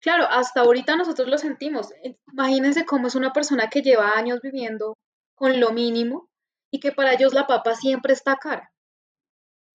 [0.01, 1.89] Claro, hasta ahorita nosotros lo sentimos.
[2.33, 4.97] Imagínense cómo es una persona que lleva años viviendo
[5.35, 6.27] con lo mínimo
[6.71, 8.71] y que para ellos la papa siempre está cara,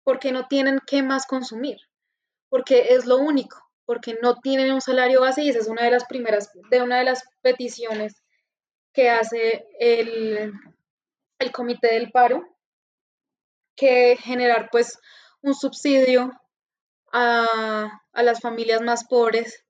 [0.04, 1.78] porque no tienen qué más consumir,
[2.50, 5.90] porque es lo único, porque no tienen un salario base y esa es una de
[5.90, 8.22] las primeras, de una de las peticiones
[8.92, 10.52] que hace el,
[11.38, 12.44] el comité del paro,
[13.76, 14.98] que generar pues
[15.40, 16.30] un subsidio
[17.12, 19.64] a, a las familias más pobres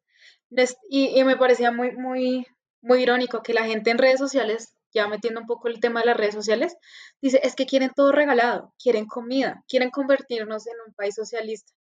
[0.88, 2.46] y, me parecía muy, muy,
[2.82, 6.06] muy irónico que la gente en redes sociales, ya metiendo un poco el tema de
[6.06, 6.76] las redes sociales,
[7.20, 11.72] dice, es que quieren todo regalado, quieren comida, quieren convertirnos en un país socialista.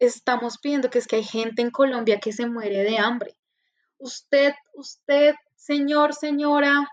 [0.00, 3.36] Estamos pidiendo que es que hay gente en Colombia que se muere de hambre.
[3.98, 6.88] Usted, usted, señor, señora,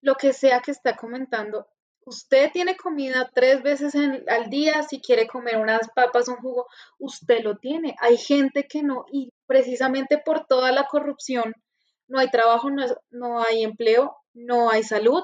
[0.00, 1.68] lo que sea que está comentando,
[2.08, 6.66] Usted tiene comida tres veces al día, si quiere comer unas papas, un jugo,
[6.98, 7.96] usted lo tiene.
[8.00, 11.52] Hay gente que no, y precisamente por toda la corrupción,
[12.06, 12.70] no hay trabajo,
[13.10, 15.22] no, hay empleo, no hay salud.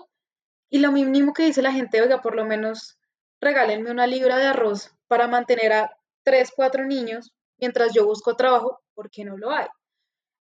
[0.68, 2.98] Y lo mínimo que dice la gente, oiga, por lo menos
[3.40, 8.80] regálenme una libra de arroz para mantener a tres, cuatro niños mientras yo busco trabajo,
[8.94, 9.66] porque no lo hay.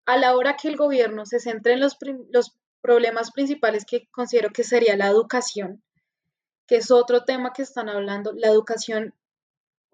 [0.06, 1.98] A la hora que el gobierno se centre en los,
[2.82, 5.84] problemas principales que considero que sería la educación,
[6.66, 9.14] que es otro tema que están hablando, la educación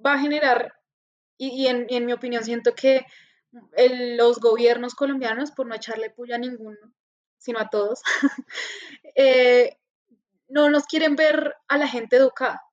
[0.05, 0.75] va a generar,
[1.37, 3.05] y, en, mi opinión siento que
[3.81, 6.77] los gobiernos colombianos, por no echarle puya a ninguno,
[7.39, 8.01] sino a todos,
[9.15, 9.77] eh,
[10.47, 12.64] no nos quieren ver a la gente educada.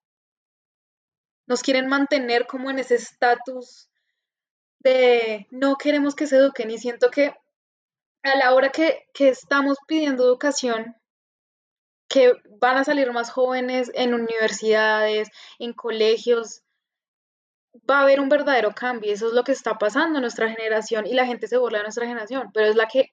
[1.47, 3.89] Nos quieren mantener como en ese estatus
[4.81, 7.35] de no queremos que se eduquen y siento que
[8.23, 10.97] a la hora que, que estamos pidiendo educación,
[12.09, 16.63] que van a salir más jóvenes en universidades, en colegios,
[17.89, 19.13] va a haber un verdadero cambio.
[19.13, 21.85] Eso es lo que está pasando en nuestra generación y la gente se burla de
[21.85, 23.13] nuestra generación, pero es la que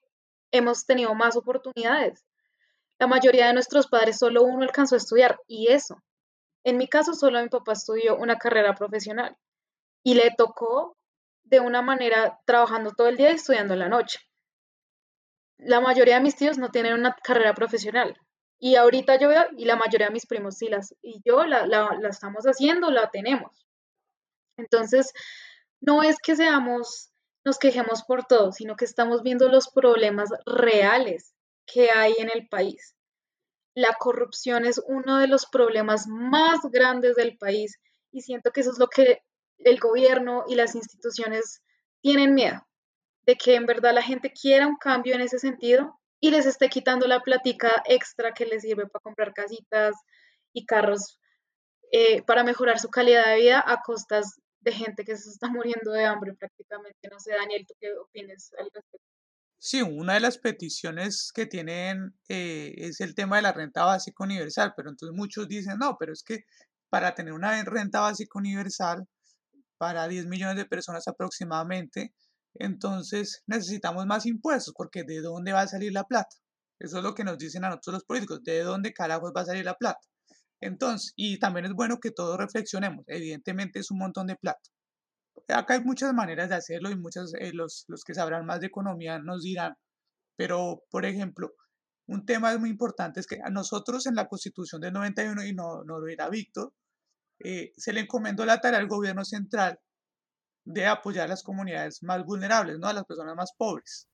[0.51, 2.25] hemos tenido más oportunidades.
[2.99, 6.03] La mayoría de nuestros padres solo uno alcanzó a estudiar y eso.
[6.63, 9.35] En mi caso, solo mi papá estudió una carrera profesional
[10.03, 10.97] y le tocó
[11.43, 14.19] de una manera trabajando todo el día y estudiando en la noche.
[15.57, 18.15] La mayoría de mis tíos no tienen una carrera profesional,
[18.59, 21.65] y ahorita yo veo, y la mayoría de mis primos sí las, y yo la,
[21.65, 23.65] la, la estamos haciendo, la tenemos.
[24.57, 25.13] Entonces,
[25.79, 27.11] no es que seamos,
[27.45, 31.33] nos quejemos por todo, sino que estamos viendo los problemas reales
[31.65, 32.95] que hay en el país.
[33.79, 37.79] La corrupción es uno de los problemas más grandes del país
[38.11, 39.21] y siento que eso es lo que
[39.59, 41.61] el gobierno y las instituciones
[42.01, 42.67] tienen miedo,
[43.21, 46.67] de que en verdad la gente quiera un cambio en ese sentido y les esté
[46.67, 49.95] quitando la platica extra que les sirve para comprar casitas
[50.51, 51.17] y carros
[51.93, 55.93] eh, para mejorar su calidad de vida a costas de gente que se está muriendo
[55.93, 57.07] de hambre prácticamente.
[57.09, 59.18] No sé, Daniel, ¿tú qué opinas al respecto?
[59.61, 64.23] Sí, una de las peticiones que tienen eh, es el tema de la renta básica
[64.23, 66.45] universal, pero entonces muchos dicen, no, pero es que
[66.89, 69.05] para tener una renta básica universal
[69.77, 72.13] para 10 millones de personas aproximadamente,
[72.55, 76.35] entonces necesitamos más impuestos, porque ¿de dónde va a salir la plata?
[76.79, 79.45] Eso es lo que nos dicen a nosotros los políticos, ¿de dónde carajos va a
[79.45, 79.99] salir la plata?
[80.61, 84.61] Entonces, y también es bueno que todos reflexionemos, evidentemente es un montón de plata.
[85.49, 88.67] Acá hay muchas maneras de hacerlo y muchos, eh, los, los que sabrán más de
[88.67, 89.75] economía nos dirán,
[90.35, 91.53] pero por ejemplo,
[92.07, 95.83] un tema muy importante es que a nosotros en la constitución del 91, y no,
[95.83, 96.73] no lo dirá Víctor,
[97.39, 99.79] eh, se le encomendó la tarea al gobierno central
[100.65, 102.87] de apoyar a las comunidades más vulnerables, ¿no?
[102.87, 104.07] a las personas más pobres.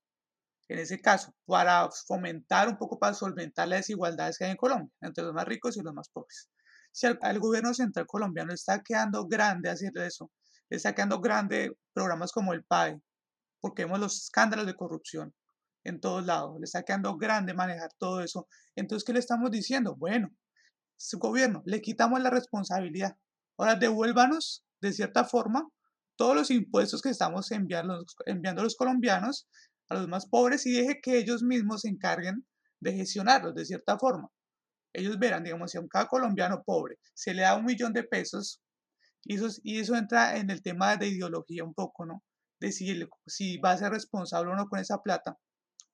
[0.67, 4.91] En ese caso, para fomentar un poco, para solventar las desigualdades que hay en Colombia,
[5.01, 6.49] entre los más ricos y los más pobres.
[6.91, 10.31] Si al, gobierno central colombiano está quedando grande hacer eso,
[10.69, 13.01] está quedando grande programas como el PAE,
[13.59, 15.33] porque vemos los escándalos de corrupción
[15.83, 18.47] en todos lados, le está quedando grande manejar todo eso.
[18.75, 19.95] Entonces, ¿qué le estamos diciendo?
[19.95, 20.29] Bueno,
[20.97, 23.15] su gobierno, le quitamos la responsabilidad.
[23.57, 25.67] Ahora devuélvanos, de cierta forma,
[26.15, 29.47] todos los impuestos que estamos enviando, enviando a los colombianos,
[29.89, 32.45] a los más pobres, y deje que ellos mismos se encarguen
[32.79, 34.29] de gestionarlos de cierta forma.
[34.93, 38.03] Ellos verán, digamos, si a un cada colombiano pobre se le da un millón de
[38.03, 38.61] pesos,
[39.25, 42.23] y eso, y eso entra en el tema de ideología un poco, ¿no?
[42.59, 45.37] De si, si va a ser responsable o no con esa plata.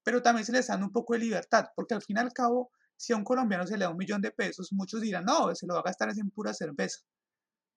[0.04, 2.72] Pero también se les da un poco de libertad, porque al fin y al cabo,
[2.98, 5.66] si a un colombiano se le da un millón de pesos, muchos dirán, no, se
[5.66, 7.00] lo va a gastar en pura cerveza,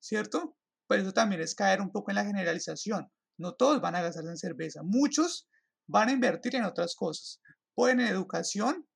[0.00, 0.56] ¿cierto?
[0.88, 3.10] Pero eso también es caer un poco en la generalización.
[3.38, 4.82] No todos van a gastarse en cerveza.
[4.82, 5.48] Muchos
[5.86, 7.40] van a invertir en otras cosas.
[7.74, 8.86] Pueden en educación,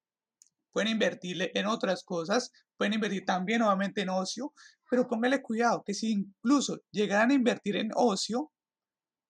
[0.73, 4.53] pueden invertirle en otras cosas, pueden invertir también nuevamente en ocio,
[4.89, 8.53] pero póngale cuidado que si incluso llegaran a invertir en ocio,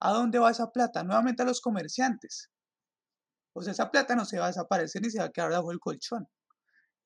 [0.00, 1.02] ¿a dónde va esa plata?
[1.02, 2.50] Nuevamente a los comerciantes.
[3.54, 5.72] O sea, esa plata no se va a desaparecer ni se va a quedar bajo
[5.72, 6.28] el colchón.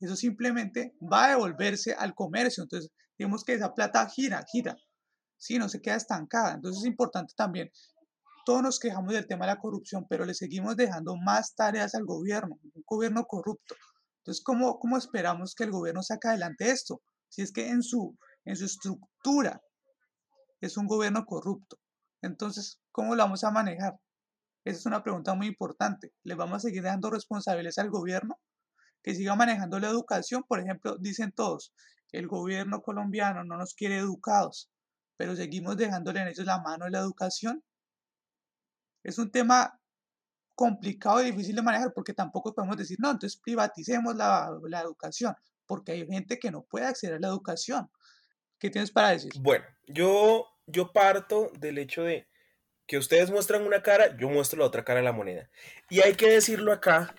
[0.01, 2.65] Eso simplemente va a devolverse al comercio.
[2.65, 4.77] Entonces, digamos que esa plata gira, gira.
[5.39, 6.55] Sí, no se queda estancada.
[6.55, 7.71] Entonces es importante también
[8.45, 12.05] todos nos quejamos del tema de la corrupción, pero le seguimos dejando más tareas al
[12.05, 13.75] gobierno, un gobierno corrupto.
[14.19, 17.03] Entonces, ¿cómo, cómo esperamos que el gobierno saque adelante esto?
[17.29, 19.61] Si es que en su, en su estructura
[20.61, 21.79] es un gobierno corrupto.
[22.23, 23.95] Entonces, ¿cómo lo vamos a manejar?
[24.65, 26.13] Esa es una pregunta muy importante.
[26.23, 28.39] ¿Le vamos a seguir dando responsabilidades al gobierno?
[29.03, 30.45] Que siga manejando la educación.
[30.47, 31.75] Por ejemplo, dicen todos,
[32.13, 34.71] el gobierno colombiano no nos quiere educados,
[35.17, 37.65] pero seguimos dejándole en ellos la mano de la educación
[39.03, 39.79] es un tema
[40.55, 44.51] complicado y difícil de manejar porque tampoco podemos decir, no, entonces privaticemos la,
[44.83, 45.35] educación,
[45.67, 47.91] porque hay gente que no puede acceder a la educación.
[48.63, 49.33] ¿Qué tienes para decir?
[49.41, 52.29] Bueno, yo, yo parto del hecho de
[52.87, 55.51] que ustedes muestran una cara, yo muestro la otra cara de la moneda.
[55.91, 57.13] Y hay que decirlo acá,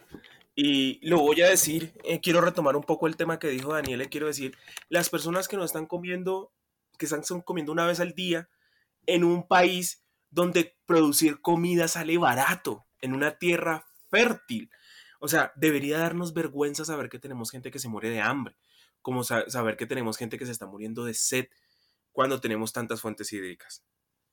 [0.56, 4.00] y lo voy a decir, eh, quiero retomar un poco el tema que dijo Daniel,
[4.00, 4.56] le quiero decir,
[4.88, 6.54] las personas que no están comiendo,
[6.98, 8.48] que están comiendo una vez al día
[9.06, 14.72] en un país donde producir comida sale barato, en una tierra fértil.
[15.20, 18.56] O sea, debería darnos vergüenza saber que tenemos gente que se muere de hambre,
[19.04, 21.46] como saber que tenemos gente que se está muriendo de sed
[22.12, 23.84] cuando tenemos tantas fuentes hídricas.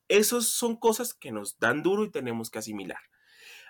[0.08, 3.00] Esas son cosas que nos dan duro y tenemos que asimilar.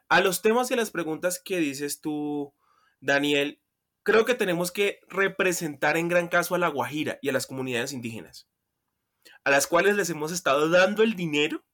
[0.08, 2.54] A los temas y a las preguntas que dices tú,
[3.00, 3.60] Daniel,
[4.02, 7.92] creo que tenemos que representar en gran caso a la Guajira y a las comunidades
[7.92, 8.48] indígenas,
[9.44, 11.64] a las cuales les hemos estado dando el dinero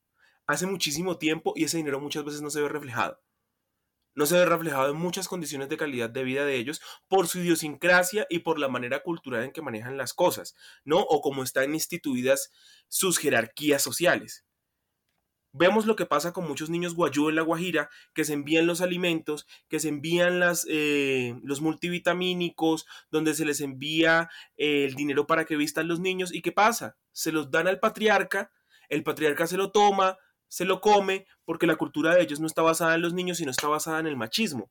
[0.47, 3.21] hace muchísimo tiempo y ese dinero muchas veces no se ve reflejado.
[4.17, 7.39] No se ve reflejado en muchas condiciones de calidad de vida de ellos por su
[7.39, 10.99] idiosincrasia y por la manera cultural en que manejan las cosas, ¿no?
[10.99, 12.51] O como están instituidas
[12.89, 14.45] sus jerarquías sociales.
[15.59, 18.83] Vemos lo que pasa con muchos niños guayú en la Guajira, que se envían los
[18.83, 25.27] alimentos, que se envían las, eh, los multivitamínicos, donde se les envía eh, el dinero
[25.27, 26.35] para que vistan los niños.
[26.35, 26.99] ¿Y qué pasa?
[27.13, 28.53] Se los dan al patriarca,
[28.91, 32.63] el patriarca se lo toma, se lo come porque la cultura de ellos no está
[32.63, 34.71] basada en los niños, sino está basada en el machismo.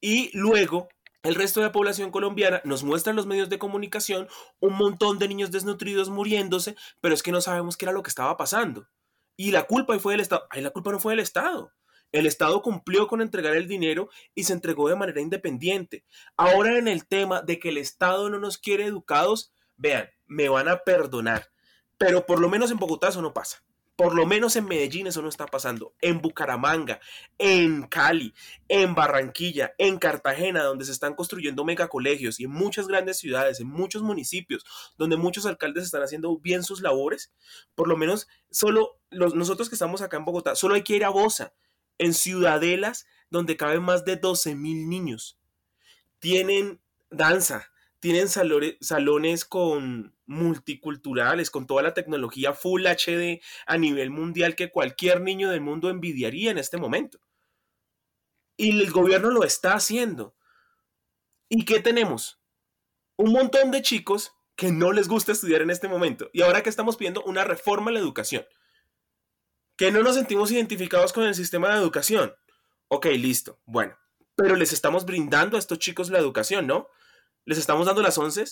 [0.00, 0.88] Y luego
[1.22, 4.28] el resto de la población colombiana nos muestra en los medios de comunicación
[4.60, 8.10] un montón de niños desnutridos muriéndose, pero es que no sabemos qué era lo que
[8.10, 8.88] estaba pasando.
[9.36, 10.46] Y la culpa fue del Estado.
[10.50, 11.72] Ay, la culpa no fue del Estado.
[12.12, 16.04] El Estado cumplió con entregar el dinero y se entregó de manera independiente.
[16.36, 20.68] Ahora en el tema de que el Estado no nos quiere educados, vean, me van
[20.68, 21.50] a perdonar,
[21.98, 23.62] pero por lo menos en Bogotá eso no pasa.
[23.98, 25.92] Por lo menos en Medellín eso no está pasando.
[26.00, 27.00] En Bucaramanga,
[27.36, 28.32] en Cali,
[28.68, 33.66] en Barranquilla, en Cartagena, donde se están construyendo megacolegios y en muchas grandes ciudades, en
[33.66, 34.64] muchos municipios,
[34.98, 37.32] donde muchos alcaldes están haciendo bien sus labores,
[37.74, 41.08] por lo menos solo nosotros que estamos acá en Bogotá, solo hay que ir a
[41.08, 41.52] Bosa,
[41.98, 45.40] en ciudadelas donde caben más de 12 mil niños.
[46.20, 46.80] Tienen
[47.10, 54.70] danza, tienen salones con multiculturales, con toda la tecnología Full HD a nivel mundial que
[54.70, 57.18] cualquier niño del mundo envidiaría en este momento.
[58.56, 60.36] Y el gobierno lo está haciendo.
[61.48, 62.40] ¿Y qué tenemos?
[63.16, 66.30] Un montón de chicos que no les gusta estudiar en este momento.
[66.32, 68.44] Y ahora que estamos pidiendo una reforma en la educación.
[69.76, 72.34] Que no nos sentimos identificados con el sistema de educación.
[72.88, 73.60] Ok, listo.
[73.64, 73.96] Bueno.
[74.34, 76.88] Pero les estamos brindando a estos chicos la educación, ¿no?
[77.44, 78.44] Les estamos dando las once,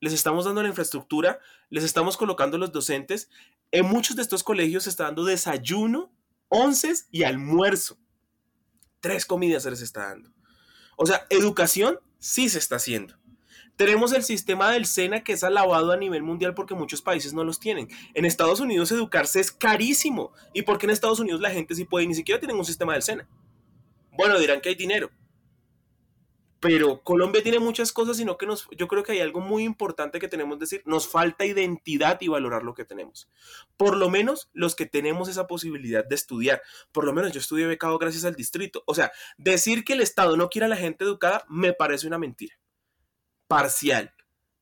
[0.00, 3.30] les estamos dando la infraestructura, les estamos colocando los docentes.
[3.70, 6.12] En muchos de estos colegios se está dando desayuno,
[6.48, 7.98] once y almuerzo.
[9.00, 10.30] Tres comidas se les está dando.
[10.96, 13.14] O sea, educación sí se está haciendo.
[13.76, 17.44] Tenemos el sistema del SENA que es alabado a nivel mundial porque muchos países no
[17.44, 17.88] los tienen.
[18.14, 20.32] En Estados Unidos educarse es carísimo.
[20.54, 22.06] ¿Y porque en Estados Unidos la gente sí puede?
[22.06, 23.28] Ni siquiera tienen un sistema del SENA.
[24.12, 25.10] Bueno, dirán que hay dinero
[26.66, 30.18] pero Colombia tiene muchas cosas, sino que nos, yo creo que hay algo muy importante
[30.18, 33.30] que tenemos que decir, nos falta identidad y valorar lo que tenemos.
[33.76, 37.68] Por lo menos los que tenemos esa posibilidad de estudiar, por lo menos yo estudié
[37.68, 38.82] becado gracias al distrito.
[38.86, 42.18] O sea, decir que el Estado no quiere a la gente educada me parece una
[42.18, 42.58] mentira.
[43.46, 44.12] Parcial.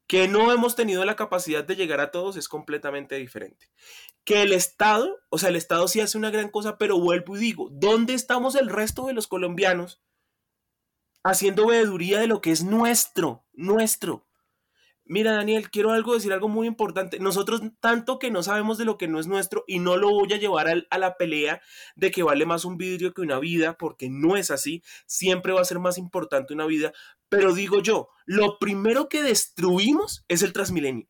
[0.07, 3.71] Que no hemos tenido la capacidad de llegar a todos es completamente diferente.
[4.25, 7.41] Que el Estado, o sea, el Estado sí hace una gran cosa, pero vuelvo y
[7.41, 10.03] digo, ¿dónde estamos el resto de los colombianos?
[11.25, 14.29] Haciendo veeduría de lo que es nuestro, nuestro.
[15.07, 17.19] Mira, Daniel, quiero algo decir algo muy importante.
[17.19, 20.33] Nosotros tanto que no sabemos de lo que no es nuestro y no lo voy
[20.33, 21.61] a llevar a la pelea
[21.95, 24.83] de que vale más un vidrio que una vida, porque no es así.
[25.07, 26.93] Siempre va a ser más importante una vida.
[27.29, 31.07] Pero digo yo, lo primero que destruimos es el Transmilenio.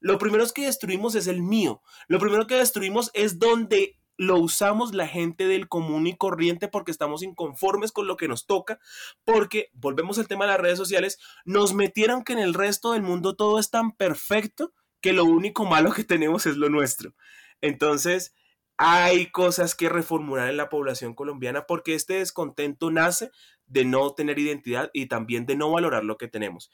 [0.00, 1.82] Lo primero que destruimos es el mío.
[2.08, 6.90] Lo primero que destruimos es donde lo usamos la gente del común y corriente porque
[6.90, 8.78] estamos inconformes con lo que nos toca,
[9.24, 13.02] porque, volvemos al tema de las redes sociales, nos metieron que en el resto del
[13.02, 17.14] mundo todo es tan perfecto que lo único malo que tenemos es lo nuestro.
[17.60, 18.34] Entonces,
[18.78, 23.30] hay cosas que reformular en la población colombiana porque este descontento nace
[23.66, 26.70] de no tener identidad y también de no valorar lo que tenemos.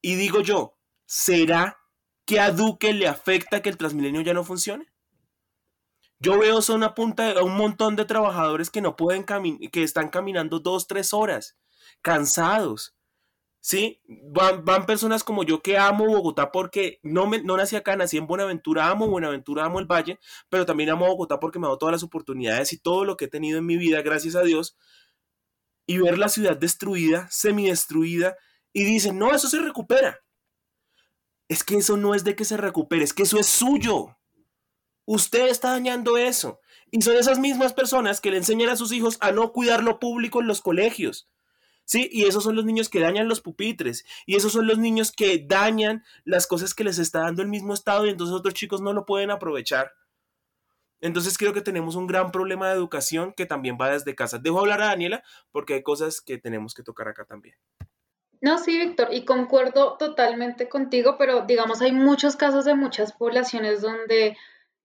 [0.00, 1.78] Y digo yo, ¿será
[2.24, 4.89] que a Duque le afecta que el Transmilenio ya no funcione?
[6.20, 9.24] Yo veo son a punta de un montón de trabajadores que no pueden
[9.72, 11.56] que están caminando dos, tres horas,
[12.02, 12.94] cansados.
[13.62, 14.00] ¿Sí?
[14.06, 18.16] Van, van, personas como yo que amo Bogotá porque no, me, no nací acá, nací
[18.16, 21.78] en Buenaventura, amo Buenaventura, amo el Valle, pero también amo Bogotá porque me ha dado
[21.78, 24.78] todas las oportunidades y todo lo que he tenido en mi vida, gracias a Dios.
[25.86, 28.36] Y ver la ciudad destruida, semidestruida,
[28.72, 30.20] y dicen, no, eso se recupera.
[31.48, 34.16] Es que eso no es de que se recupere, es que eso es suyo.
[35.12, 36.60] Usted está dañando eso.
[36.92, 39.98] Y son esas mismas personas que le enseñan a sus hijos a no cuidar lo
[39.98, 41.28] público en los colegios.
[41.84, 42.08] ¿Sí?
[42.12, 44.04] Y esos son los niños que dañan los pupitres.
[44.24, 47.74] Y esos son los niños que dañan las cosas que les está dando el mismo
[47.74, 49.90] Estado y entonces otros chicos no lo pueden aprovechar.
[51.00, 54.38] Entonces creo que tenemos un gran problema de educación que también va desde casa.
[54.38, 57.56] Dejo hablar a Daniela porque hay cosas que tenemos que tocar acá también.
[58.40, 63.82] No, sí, Víctor, y concuerdo totalmente contigo, pero digamos, hay muchos casos de muchas poblaciones
[63.82, 64.36] donde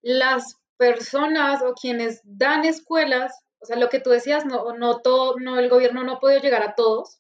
[0.06, 5.39] las personas o quienes dan escuelas, o sea, lo que tú decías, no, no todo,
[5.39, 7.20] no, el gobierno no ha podido llegar a todos,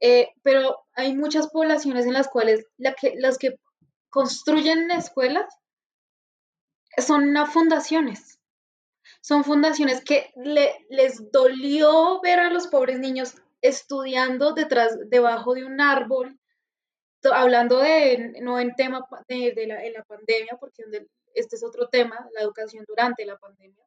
[0.00, 3.58] eh, pero hay muchas poblaciones en las cuales las que
[4.08, 5.54] construyen escuelas
[6.96, 8.38] son fundaciones.
[9.20, 10.32] Son fundaciones que
[10.88, 16.38] les dolió ver a los pobres niños estudiando detrás, debajo de un árbol,
[17.30, 20.84] hablando de, no en tema de, la, la, pandemia, porque
[21.38, 23.84] este es otro tema, la educación durante la pandemia,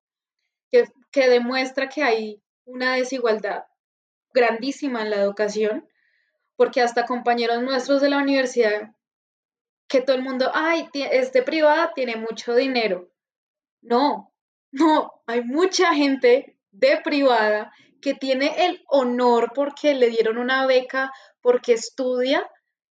[0.70, 3.66] que, que demuestra que hay una desigualdad
[4.34, 5.88] grandísima en la educación,
[6.56, 8.92] porque hasta compañeros nuestros de la universidad,
[9.88, 13.12] que todo el mundo, ay, es de privada, tiene mucho dinero.
[13.82, 14.34] No,
[14.72, 21.12] no, hay mucha gente de privada que tiene el honor porque le dieron una beca,
[21.42, 22.50] porque estudia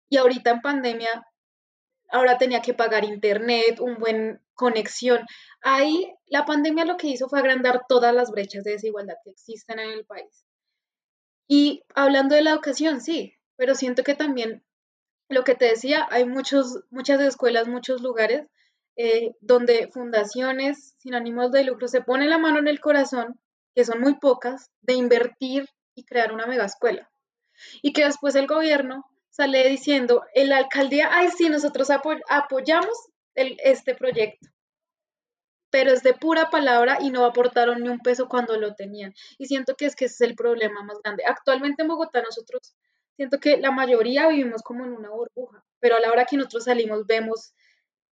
[0.09, 1.25] y ahorita en pandemia
[2.09, 5.25] ahora tenía que pagar internet, un buen conexión.
[5.61, 9.79] Ahí la pandemia lo que hizo fue agrandar todas las brechas de desigualdad que existen
[9.79, 10.43] en el país.
[11.47, 14.65] Y hablando de la educación, sí, pero siento que también
[15.29, 18.47] lo que te decía, hay muchos, muchas escuelas, muchos lugares
[18.97, 23.39] eh, donde fundaciones sin ánimos de lucro se ponen la mano en el corazón,
[23.73, 27.09] que son muy pocas, de invertir y crear una mega escuela.
[27.81, 33.95] Y que después el gobierno sale diciendo, en la alcaldía, ay, sí, nosotros apoyamos este
[33.95, 34.47] proyecto,
[35.69, 39.13] pero es de pura palabra y no aportaron ni un peso cuando lo tenían.
[39.37, 41.23] Y siento que es que es el problema más grande.
[41.25, 42.75] Actualmente en Bogotá nosotros,
[43.15, 46.65] siento que la mayoría vivimos como en una burbuja, pero a la hora que nosotros
[46.65, 47.53] salimos vemos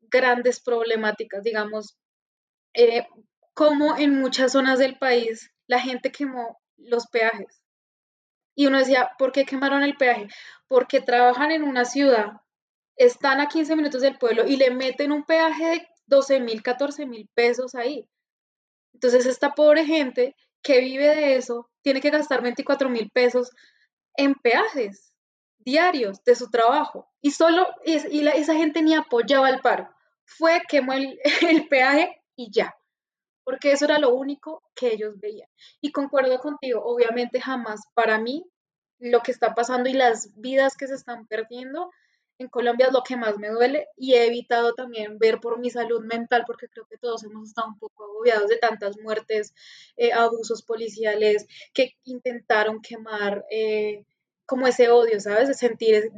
[0.01, 1.97] grandes problemáticas, digamos,
[2.73, 3.07] eh,
[3.53, 7.61] como en muchas zonas del país la gente quemó los peajes.
[8.55, 10.27] Y uno decía, ¿por qué quemaron el peaje?
[10.67, 12.41] Porque trabajan en una ciudad,
[12.97, 17.05] están a 15 minutos del pueblo y le meten un peaje de 12 mil, 14
[17.05, 18.09] mil pesos ahí.
[18.93, 23.51] Entonces esta pobre gente que vive de eso tiene que gastar 24 mil pesos
[24.15, 25.13] en peajes
[25.59, 27.07] diarios de su trabajo.
[27.21, 29.89] Y solo y esa gente ni apoyaba el paro.
[30.25, 32.75] Fue, quemó el, el peaje y ya
[33.47, 35.47] porque eso era lo único que ellos veían.
[35.79, 38.43] Y concuerdo contigo, obviamente jamás para mí
[38.99, 41.89] lo que está pasando y las vidas que se están perdiendo
[42.39, 45.69] en Colombia es lo que más me duele y he evitado también ver por mi
[45.69, 49.53] salud mental porque creo que todos hemos estado un poco agobiados de tantas muertes,
[49.95, 54.05] eh, abusos policiales que intentaron quemar eh,
[54.45, 55.47] como ese odio, ¿sabes?
[55.49, 56.11] De sentir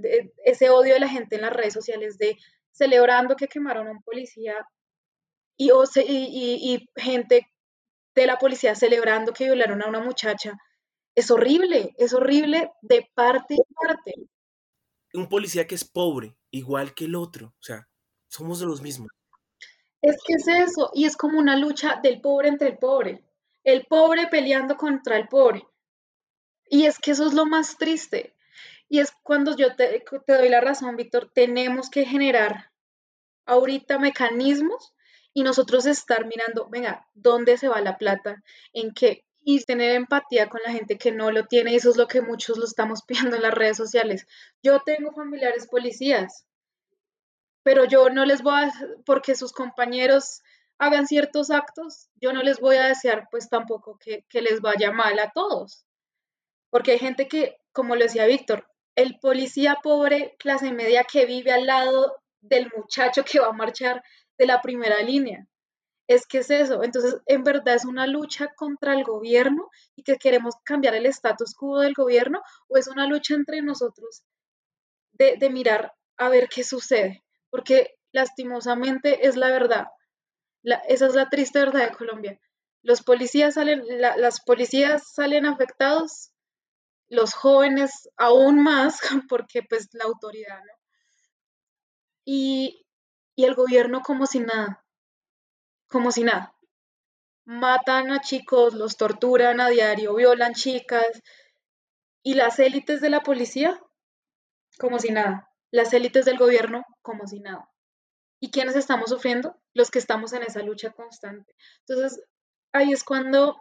[0.43, 2.37] ese odio de la gente en las redes sociales de
[2.71, 4.55] celebrando que quemaron a un policía
[5.57, 7.49] y, y, gente
[8.15, 10.57] de la policía celebrando que violaron a una muchacha.
[11.15, 14.13] Es horrible, es horrible de parte y parte.
[15.13, 17.87] Un policía que es pobre, igual que el otro, o sea,
[18.27, 19.09] somos de los mismos.
[20.01, 23.23] Es que es eso, y es como una lucha del pobre entre el pobre,
[23.63, 25.67] el pobre peleando contra el pobre.
[26.69, 28.35] Y es que eso es lo más triste.
[28.87, 32.71] Y es cuando yo te, te doy la razón, Víctor, tenemos que generar
[33.45, 34.93] ahorita mecanismos
[35.33, 38.43] y nosotros estar mirando, venga, ¿dónde se va la plata?
[38.73, 39.25] ¿En qué?
[39.51, 42.21] Y tener empatía con la gente que no lo tiene, y eso es lo que
[42.21, 44.27] muchos lo estamos pidiendo en las redes sociales.
[44.61, 46.45] Yo tengo familiares policías,
[47.63, 48.71] pero yo no les voy a,
[49.05, 50.43] porque sus compañeros
[50.77, 54.91] hagan ciertos actos, yo no les voy a desear pues tampoco que, que les vaya
[54.91, 55.83] mal a todos.
[56.69, 61.51] Porque hay gente que, como lo decía Víctor, el policía pobre, clase media que vive
[61.51, 64.03] al lado del muchacho que va a marchar
[64.37, 65.47] de la primera línea.
[66.09, 66.81] Es que es eso.
[66.83, 71.53] Entonces, en verdad es una lucha contra el gobierno y que queremos cambiar el status
[71.53, 74.23] quo del gobierno o es una lucha entre nosotros
[75.11, 77.23] de, de mirar a ver qué sucede.
[77.51, 79.85] Porque lastimosamente es la verdad.
[80.87, 82.39] esa es la triste verdad de Colombia.
[82.81, 86.31] Los policías salen, las policías salen afectados,
[87.07, 88.99] los jóvenes aún más,
[89.29, 90.73] porque pues la autoridad, ¿no?
[92.25, 92.83] Y,
[93.35, 94.83] y el gobierno como si nada,
[95.89, 96.55] como si nada.
[97.45, 101.21] Matan a chicos, los torturan a diario, violan chicas.
[102.23, 103.81] Y las élites de la policía,
[104.77, 105.51] como si nada.
[105.71, 107.69] Las élites del gobierno, como si nada.
[108.39, 109.57] ¿Y quiénes estamos sufriendo?
[109.73, 111.55] Los que estamos en esa lucha constante.
[111.87, 112.23] Entonces,
[112.71, 113.59] ahí es cuando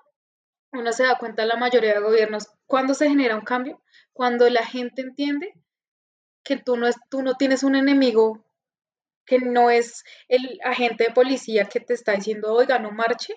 [0.72, 4.64] uno se da cuenta, la mayoría de gobiernos, cuando se genera un cambio, cuando la
[4.64, 5.54] gente entiende
[6.44, 8.44] que tú no, es, tú no tienes un enemigo
[9.28, 13.34] que no es el agente de policía que te está diciendo, oiga, no marche,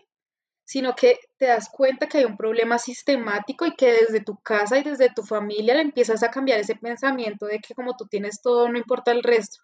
[0.63, 4.77] sino que te das cuenta que hay un problema sistemático y que desde tu casa
[4.77, 8.41] y desde tu familia le empiezas a cambiar ese pensamiento de que como tú tienes
[8.41, 9.59] todo, no importa el resto.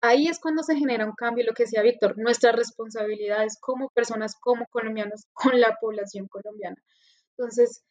[0.00, 4.36] Ahí es cuando se genera un cambio, lo que decía Víctor, nuestras responsabilidades como personas,
[4.40, 6.76] como colombianos, con la población colombiana.
[7.36, 7.82] Entonces,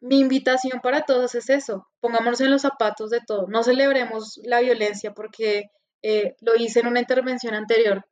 [0.00, 4.60] mi invitación para todos es eso, pongámonos en los zapatos de todo, no celebremos la
[4.60, 5.64] violencia porque
[6.06, 8.04] eh, lo hice en una intervención anterior,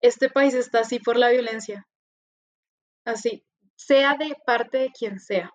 [0.00, 1.86] este país está así por la violencia,
[3.04, 3.44] así,
[3.76, 5.50] sea de parte de quien sea.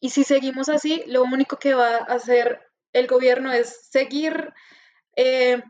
[0.00, 2.60] Y si seguimos así, lo único que va a hacer
[2.92, 4.52] el gobierno es seguir
[5.16, 5.62] eh,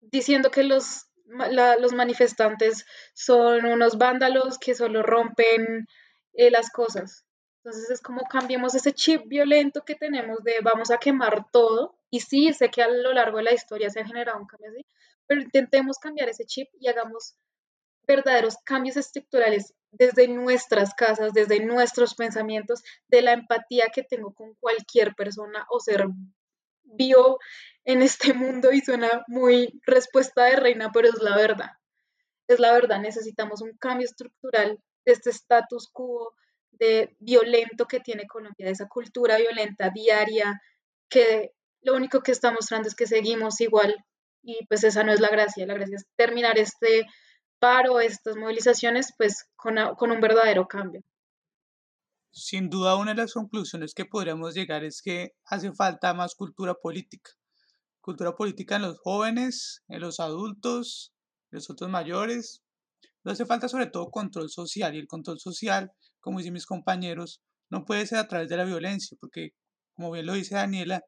[0.00, 5.86] diciendo que los, los manifestantes son unos vándalos que solo rompen
[6.34, 7.25] eh, las cosas.
[7.66, 12.20] Entonces es como cambiemos ese chip violento que tenemos de vamos a quemar todo y
[12.20, 14.86] sí, sé que a lo largo de la historia se ha generado un cambio así,
[15.26, 17.34] pero intentemos cambiar ese chip y hagamos
[18.06, 24.54] verdaderos cambios estructurales desde nuestras casas, desde nuestros pensamientos, de la empatía que tengo con
[24.60, 26.06] cualquier persona o ser
[26.84, 27.40] vivo
[27.84, 31.70] en este mundo y suena muy respuesta de reina, pero es la verdad.
[32.46, 36.32] Es la verdad, necesitamos un cambio estructural de este status quo
[36.78, 40.60] de violento que tiene Colombia, de esa cultura violenta diaria
[41.08, 41.52] que
[41.82, 43.94] lo único que está mostrando es que seguimos igual
[44.42, 47.06] y pues esa no es la gracia, la gracia es terminar este
[47.58, 51.02] paro, estas movilizaciones, pues con, con un verdadero cambio.
[52.30, 56.74] Sin duda una de las conclusiones que podríamos llegar es que hace falta más cultura
[56.74, 57.30] política.
[58.00, 61.14] Cultura política en los jóvenes, en los adultos,
[61.50, 62.62] en los otros mayores.
[63.24, 65.90] Hace falta sobre todo control social y el control social,
[66.26, 69.50] como dicen mis compañeros, no puede ser a través de la violencia, porque
[69.94, 71.00] como bien lo dice Daniela,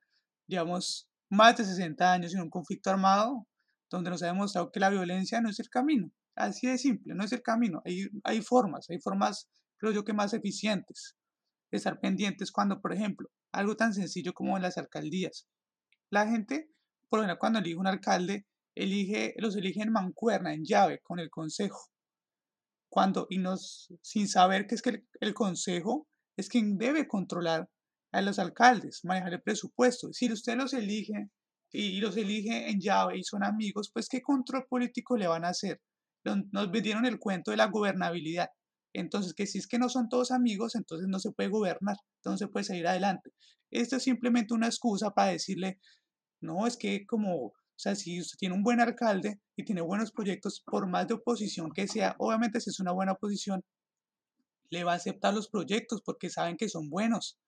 [0.49, 3.47] Llevamos más de 60 años en un conflicto armado
[3.91, 6.11] donde nos ha demostrado que la violencia no es el camino.
[6.35, 7.83] Así de simple, no es el camino.
[8.25, 9.47] Hay, formas, hay formas,
[9.77, 11.17] creo yo, que más eficientes.
[11.71, 15.47] Estar pendientes cuando, por ejemplo, algo tan sencillo como las alcaldías.
[16.11, 16.71] La gente,
[17.11, 21.29] por ejemplo, cuando elige un alcalde, elige, los elige en mancuerna, en llave, con el
[21.29, 21.91] consejo.
[22.89, 27.69] Cuando, y nos, sin saber que es que el, consejo es quien debe controlar
[28.13, 30.13] a los alcaldes, manejar el presupuesto.
[30.13, 31.29] Si usted los elige
[31.71, 35.51] y los elige en llave y son amigos, pues ¿qué control político le van a
[35.51, 35.81] hacer?
[36.25, 38.49] Nos vendieron el cuento de la gobernabilidad.
[38.95, 42.47] Entonces, que si es que no son todos amigos, entonces no se puede gobernar, entonces
[42.47, 43.31] se puede salir adelante.
[43.71, 45.79] Esto es simplemente una excusa para decirle,
[46.41, 50.11] no, es que como, o sea, si usted tiene un buen alcalde y tiene buenos
[50.13, 53.63] proyectos, por más de oposición que sea, obviamente si es una buena oposición,
[54.71, 57.39] le va a aceptar los proyectos porque saben que son buenos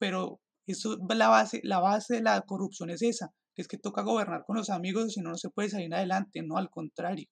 [0.00, 4.02] pero eso, la, base, la base de la corrupción es esa, que es que toca
[4.02, 7.28] gobernar con los amigos, si no, no se puede salir adelante, no al contrario.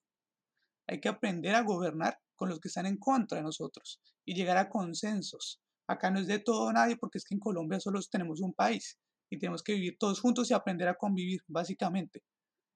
[0.87, 4.57] Hay que aprender a gobernar con los que están en contra de nosotros y llegar
[4.57, 5.59] a consensos.
[5.87, 8.99] Acá no es de todo nadie porque es que en Colombia solo tenemos un país
[9.31, 12.21] y tenemos que vivir todos juntos y aprender a convivir, básicamente.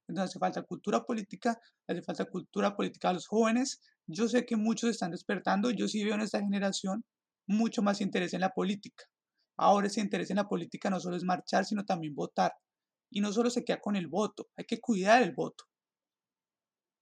[0.07, 3.81] Entonces hace falta cultura política, hace falta cultura política a los jóvenes.
[4.07, 7.05] Yo sé que muchos están despertando, yo sí veo en esta generación
[7.47, 9.05] mucho más interés en la política
[9.57, 12.53] ahora ese interés en la política no solo es marchar, sino también votar.
[13.11, 15.65] Y no solo se queda con el voto, hay que cuidar el voto.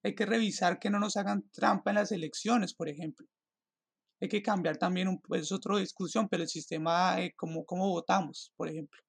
[0.03, 3.27] Hay que revisar que no nos hagan trampa en las elecciones, por ejemplo.
[4.19, 7.89] Hay que cambiar también, un, pues, es otra discusión, pero el sistema, eh, como cómo
[7.89, 8.99] votamos, por ejemplo.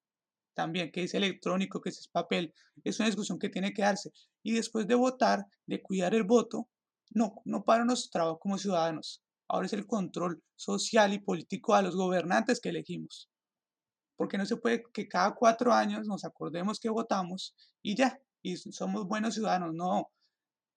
[0.53, 4.11] También, que es electrónico, que es papel, es una discusión que tiene que darse.
[4.43, 6.69] Y después de votar, de cuidar el voto,
[7.11, 9.23] no, no para nuestro trabajo como ciudadanos.
[9.47, 13.29] Ahora es el control social y político a los gobernantes que elegimos.
[14.15, 18.57] Porque no se puede que cada cuatro años nos acordemos que votamos y ya, y
[18.57, 19.73] somos buenos ciudadanos.
[19.73, 20.11] No,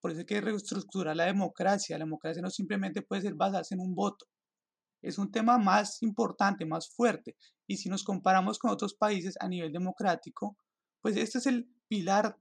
[0.01, 1.99] por eso hay que reestructurar la democracia.
[1.99, 4.27] La democracia no simplemente puede ser basarse en un voto.
[5.07, 7.37] Es un tema más importante, más fuerte.
[7.69, 10.57] Y si nos comparamos con otros países a nivel democrático,
[11.01, 12.37] pues este es el pilar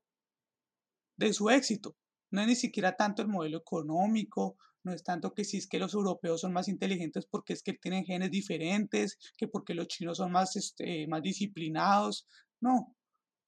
[1.16, 1.96] de su éxito.
[2.32, 5.78] No es ni siquiera tanto el modelo económico, no es tanto que si es que
[5.78, 10.18] los europeos son más inteligentes porque es que tienen genes diferentes, que porque los chinos
[10.18, 12.28] son más, este, más disciplinados.
[12.60, 12.96] No,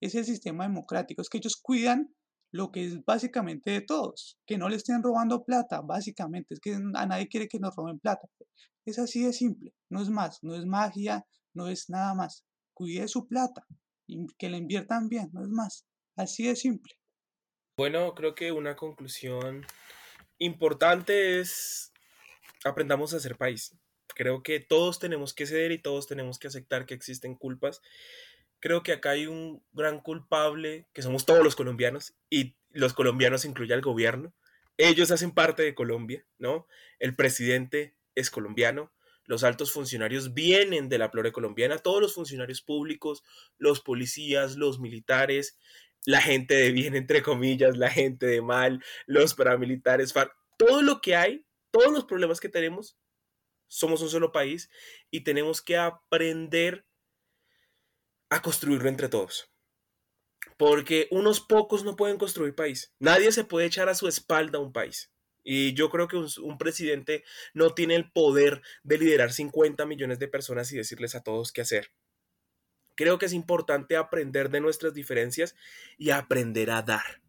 [0.00, 2.14] es el sistema democrático, es que ellos cuidan
[2.50, 6.74] lo que es básicamente de todos, que no le estén robando plata, básicamente, es que
[6.74, 8.28] a nadie quiere que nos roben plata.
[8.86, 12.44] Es así de simple, no es más, no es magia, no es nada más.
[12.72, 13.66] Cuide su plata
[14.06, 15.84] y que la inviertan bien, no es más,
[16.16, 16.94] así de simple.
[17.76, 19.66] Bueno, creo que una conclusión
[20.38, 21.92] importante es
[22.64, 23.76] aprendamos a ser país.
[24.14, 27.82] Creo que todos tenemos que ceder y todos tenemos que aceptar que existen culpas
[28.60, 33.44] creo que acá hay un gran culpable, que somos todos los colombianos, y los colombianos
[33.44, 34.34] incluye al gobierno.
[34.76, 36.66] Ellos hacen parte de Colombia, ¿no?
[36.98, 38.92] El presidente es colombiano,
[39.24, 43.22] los altos funcionarios vienen de la flora colombiana, todos los funcionarios públicos,
[43.58, 45.58] los policías, los militares,
[46.06, 50.14] la gente de bien, entre comillas, la gente de mal, los paramilitares,
[50.56, 52.96] todo lo que hay, todos los problemas que tenemos,
[53.68, 54.70] somos un solo país
[55.10, 56.87] y tenemos que aprender
[58.30, 59.50] a construirlo entre todos.
[60.56, 62.92] Porque unos pocos no pueden construir país.
[62.98, 65.10] Nadie se puede echar a su espalda un país.
[65.44, 67.24] Y yo creo que un, presidente
[67.54, 71.62] no tiene el poder de liderar 50 millones de personas y decirles a todos qué
[71.62, 71.90] hacer.
[72.96, 75.54] Creo que es importante aprender de nuestras diferencias
[75.96, 77.22] y aprender a dar.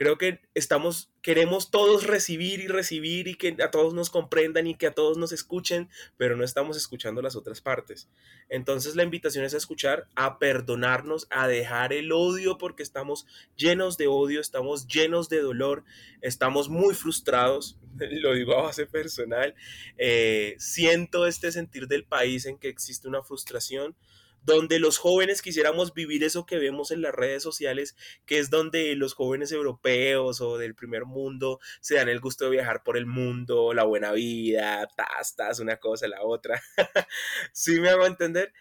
[0.00, 4.74] Creo que estamos, queremos todos recibir y recibir y que a todos nos comprendan y
[4.74, 8.08] que a todos nos escuchen, pero no estamos escuchando las otras partes.
[8.48, 13.26] Entonces la invitación es a escuchar, a perdonarnos, a dejar el odio porque estamos
[13.56, 15.84] llenos de odio, estamos llenos de dolor,
[16.22, 19.54] estamos muy frustrados, lo digo a base personal,
[19.98, 23.94] eh, siento este sentir del país en que existe una frustración
[24.42, 28.94] donde los jóvenes quisiéramos vivir eso que vemos en las redes sociales, que es donde
[28.96, 33.06] los jóvenes europeos o del primer mundo se dan el gusto de viajar por el
[33.06, 36.62] mundo, la buena vida, tastas, una cosa, la otra.
[37.52, 38.52] ¿Sí me hago entender?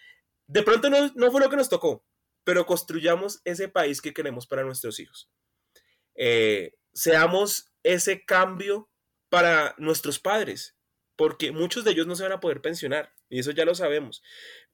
[0.47, 2.03] De pronto no, no fue lo que nos tocó,
[2.43, 5.29] pero construyamos ese país que queremos para nuestros hijos.
[6.15, 8.89] Eh, seamos ese cambio
[9.29, 10.75] para nuestros padres,
[11.15, 14.23] porque muchos de ellos no se van a poder pensionar, y eso ya lo sabemos,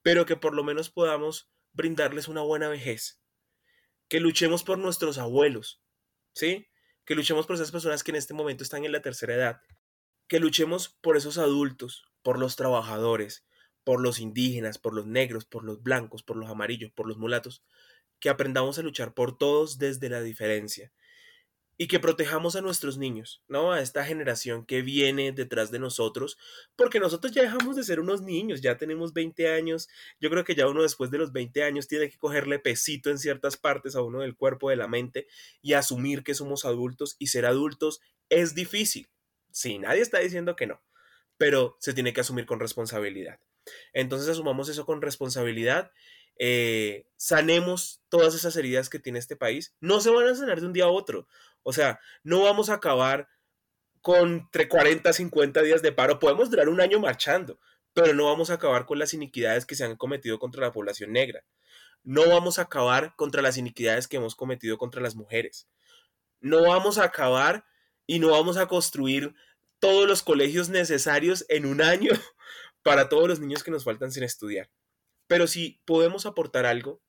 [0.05, 3.23] pero que por lo menos podamos brindarles una buena vejez,
[4.07, 5.81] que luchemos por nuestros abuelos,
[6.31, 6.67] ¿sí?
[7.05, 9.61] Que luchemos por esas personas que en este momento están en la tercera edad,
[10.27, 13.47] que luchemos por esos adultos, por los trabajadores,
[13.83, 17.63] por los indígenas, por los negros, por los blancos, por los amarillos, por los mulatos,
[18.19, 20.93] que aprendamos a luchar por todos desde la diferencia,
[21.77, 23.73] y que protejamos a nuestros niños, ¿no?
[23.73, 26.37] A esta generación que viene detrás de nosotros,
[26.75, 30.55] porque nosotros ya dejamos de ser unos niños, ya tenemos 20 años, yo creo que
[30.55, 34.01] ya uno después de los 20 años tiene que cogerle pesito en ciertas partes a
[34.01, 35.27] uno del cuerpo, de la mente
[35.61, 37.99] y asumir que somos adultos y ser adultos
[38.29, 39.09] es difícil.
[39.51, 40.81] Sí, nadie está diciendo que no,
[41.37, 43.39] pero se tiene que asumir con responsabilidad.
[43.93, 45.91] Entonces asumamos eso con responsabilidad
[46.37, 50.67] eh, sanemos todas esas heridas que tiene este país, no se van a sanar de
[50.67, 51.27] un día a otro.
[51.63, 53.27] O sea, no vamos a acabar
[54.01, 56.19] con entre 40 y 50 días de paro.
[56.19, 57.59] Podemos durar un año marchando,
[57.93, 61.11] pero no vamos a acabar con las iniquidades que se han cometido contra la población
[61.11, 61.43] negra.
[62.03, 65.67] No vamos a acabar contra las iniquidades que hemos cometido contra las mujeres.
[66.39, 67.65] No vamos a acabar
[68.05, 69.33] y no vamos a construir
[69.79, 72.11] todos los colegios necesarios en un año
[72.83, 74.69] para todos los niños que nos faltan sin estudiar.
[75.27, 77.01] Pero si podemos aportar algo,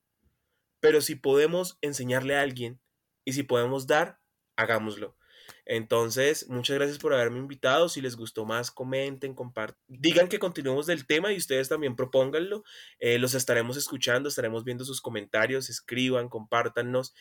[0.81, 2.81] pero si podemos enseñarle a alguien
[3.25, 4.21] y si podemos dar,
[4.57, 5.17] hagámoslo.
[5.65, 7.89] Entonces, muchas gracias por haberme invitado.
[7.89, 9.79] Si les gustó más, comenten, compartan.
[9.89, 12.65] Digan que continuemos del tema y ustedes también propónganlo.
[12.99, 17.15] Eh, los estaremos escuchando, estaremos viendo sus comentarios, escriban, compártanos.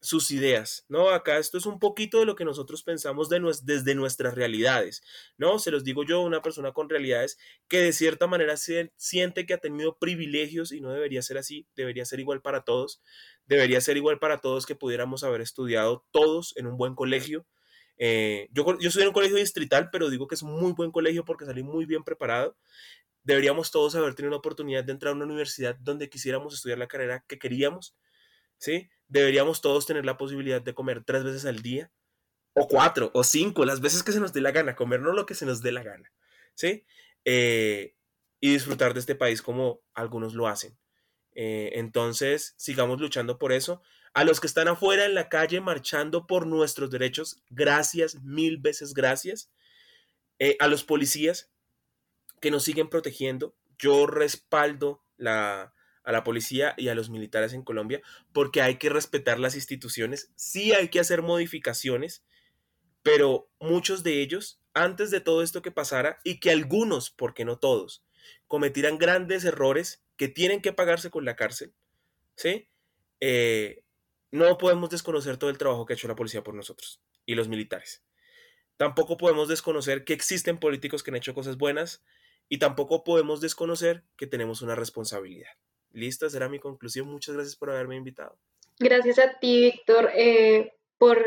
[0.00, 1.10] Sus ideas, ¿no?
[1.10, 5.02] Acá esto es un poquito de lo que nosotros pensamos de desde nuestras realidades,
[5.36, 5.58] ¿no?
[5.58, 7.38] Se los digo yo, una persona con realidades
[7.68, 12.04] que de cierta manera siente que ha tenido privilegios y no debería ser así, debería
[12.04, 13.02] ser igual para todos,
[13.46, 17.46] debería ser igual para todos que pudiéramos haber estudiado todos en un buen colegio.
[17.96, 21.24] Eh, yo, yo estudié en un colegio distrital, pero digo que es muy buen colegio
[21.24, 22.56] porque salí muy bien preparado.
[23.24, 26.86] Deberíamos todos haber tenido una oportunidad de entrar a una universidad donde quisiéramos estudiar la
[26.86, 27.96] carrera que queríamos,
[28.58, 28.88] ¿sí?
[29.08, 31.90] Deberíamos todos tener la posibilidad de comer tres veces al día,
[32.54, 35.34] o cuatro, o cinco, las veces que se nos dé la gana, comernos lo que
[35.34, 36.12] se nos dé la gana,
[36.54, 36.84] ¿sí?
[37.24, 37.94] Eh,
[38.40, 40.78] y disfrutar de este país como algunos lo hacen.
[41.34, 43.82] Eh, entonces, sigamos luchando por eso.
[44.14, 48.94] A los que están afuera en la calle marchando por nuestros derechos, gracias, mil veces
[48.94, 49.50] gracias.
[50.38, 51.50] Eh, a los policías
[52.40, 55.74] que nos siguen protegiendo, yo respaldo la,
[56.08, 58.00] a la policía y a los militares en Colombia,
[58.32, 62.24] porque hay que respetar las instituciones, sí hay que hacer modificaciones,
[63.02, 67.58] pero muchos de ellos, antes de todo esto que pasara, y que algunos, porque no
[67.58, 68.06] todos,
[68.46, 71.74] cometieran grandes errores que tienen que pagarse con la cárcel,
[72.36, 72.70] ¿sí?
[73.20, 73.84] Eh,
[74.30, 77.48] no podemos desconocer todo el trabajo que ha hecho la policía por nosotros y los
[77.48, 78.02] militares.
[78.78, 82.02] Tampoco podemos desconocer que existen políticos que han hecho cosas buenas
[82.48, 85.50] y tampoco podemos desconocer que tenemos una responsabilidad.
[85.92, 87.08] Listo, será mi conclusión.
[87.08, 88.38] Muchas gracias por haberme invitado.
[88.78, 91.18] Gracias a ti, Víctor, eh, por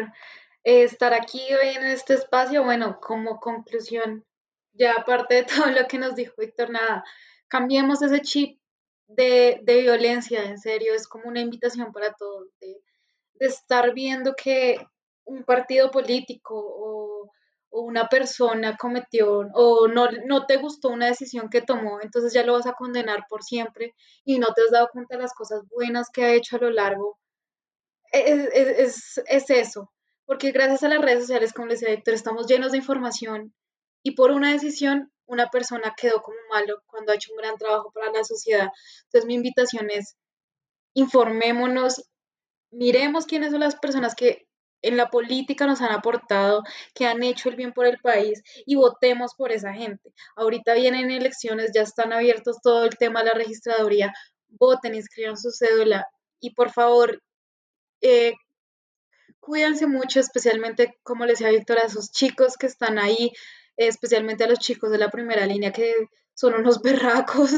[0.63, 2.63] eh, estar aquí hoy en este espacio.
[2.63, 4.25] Bueno, como conclusión,
[4.73, 7.03] ya aparte de todo lo que nos dijo Víctor, nada,
[7.47, 8.59] cambiemos ese chip
[9.07, 12.81] de, violencia, en serio, es como una invitación para todos, de,
[13.33, 14.77] de estar viendo que
[15.25, 17.31] un partido político o
[17.71, 22.43] o una persona cometió o no, no te gustó una decisión que tomó, entonces ya
[22.43, 23.95] lo vas a condenar por siempre
[24.25, 26.69] y no te has dado cuenta de las cosas buenas que ha hecho a lo
[26.69, 27.17] largo.
[28.11, 29.89] Es, es, eso,
[30.25, 33.53] porque gracias a las redes sociales, como les decía Héctor, estamos llenos de información
[34.03, 37.89] y por una decisión una persona quedó como malo cuando ha hecho un gran trabajo
[37.93, 38.67] para la sociedad.
[39.05, 40.17] Entonces mi invitación es,
[40.93, 42.03] informémonos,
[42.69, 44.45] miremos quiénes son las personas que
[44.81, 46.63] en la política nos han aportado,
[46.93, 50.13] que han hecho el bien por el país y votemos por esa gente.
[50.35, 54.13] Ahorita vienen elecciones, ya están abiertos todo el tema de la registraduría,
[54.49, 56.07] voten, inscriban su cédula
[56.39, 57.21] y por favor,
[58.01, 58.33] eh,
[59.87, 63.31] mucho, especialmente, como les decía Víctor, a esos chicos que están ahí,
[63.77, 65.93] especialmente a los chicos de la primera línea que
[66.33, 67.51] son unos berracos,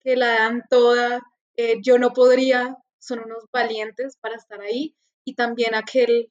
[0.00, 1.20] que la dan toda.
[1.56, 4.94] Eh, yo no podría, son unos valientes para estar ahí.
[5.24, 6.30] Y también aquel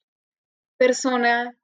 [0.78, 1.58] persona,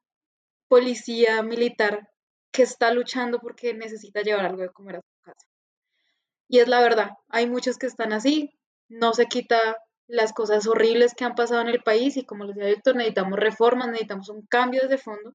[0.68, 2.08] policía, militar,
[2.52, 5.46] que está luchando porque necesita llevar algo de comer a su casa.
[6.48, 8.54] Y es la verdad, hay muchos que están así,
[8.88, 9.58] no se quita
[10.06, 13.38] las cosas horribles que han pasado en el país y como les decía Víctor, necesitamos
[13.38, 15.34] reformas, necesitamos un cambio desde fondo.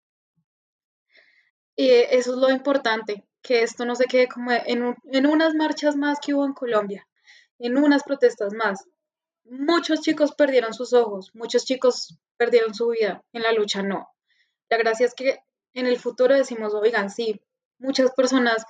[1.75, 5.95] Y eso es lo importante, que esto no se quede como en, en unas marchas
[5.95, 7.07] más que hubo en Colombia,
[7.59, 8.87] en unas protestas más.
[9.49, 14.09] Muchos chicos perdieron sus ojos, muchos chicos perdieron su vida, en la lucha no.
[14.69, 15.39] La gracia es que
[15.73, 17.39] en el futuro decimos, oigan, sí,
[17.79, 18.65] muchas personas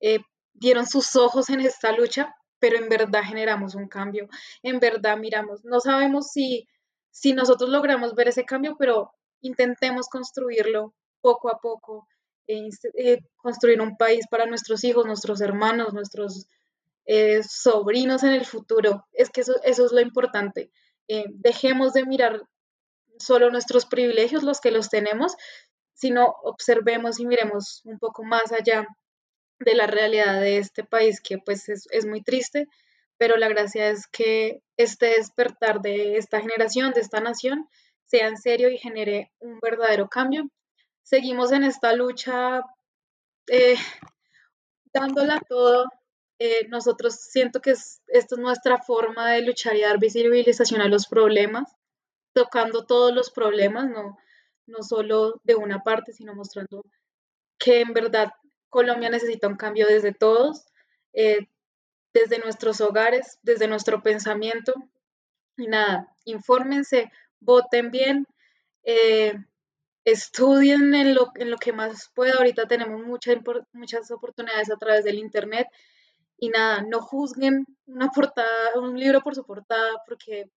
[0.00, 0.20] eh,
[0.52, 4.28] dieron sus ojos en esta lucha, pero en verdad generamos un cambio,
[4.62, 6.68] en verdad miramos, no sabemos si,
[7.10, 12.06] si nosotros logramos ver ese cambio, pero intentemos construirlo poco a poco,
[12.46, 16.46] e eh, construir un país para nuestros hijos, nuestros hermanos, nuestros
[17.06, 19.06] eh, sobrinos en el futuro.
[19.12, 20.70] Es que eso, eso es lo importante.
[21.08, 22.42] dejemos de mirar
[23.18, 25.36] solo nuestros privilegios los que los tenemos,
[25.94, 28.86] sino observemos y miremos un poco más allá
[29.60, 32.66] de la realidad de este país, que pues es, es muy triste,
[33.16, 37.68] pero la gracia es que este despertar de esta generación, de esta nación,
[38.04, 40.50] sea en serio y genere un verdadero cambio.
[41.02, 42.62] Seguimos en esta lucha
[43.46, 43.76] eh,
[44.92, 45.86] dándola todo.
[46.44, 50.88] Eh, nosotros siento que es, esto es nuestra forma de luchar y dar visibilización a
[50.88, 51.72] los problemas
[52.32, 54.18] tocando todos los problemas, no,
[54.66, 56.84] no solo de una parte, sino mostrando
[57.60, 58.32] que en verdad
[58.70, 60.66] Colombia necesita un cambio desde todos,
[61.12, 61.46] eh,
[62.12, 64.74] desde nuestros hogares, desde nuestro pensamiento.
[65.56, 68.26] Y nada, infórmense, voten bien,
[68.82, 69.34] eh,
[70.04, 72.34] estudien en lo, en lo que más pueda.
[72.34, 73.36] Ahorita tenemos muchas
[73.72, 75.68] muchas oportunidades a través del Internet.
[76.42, 80.50] Y nada, no juzguen una portada, un libro por su portada, porque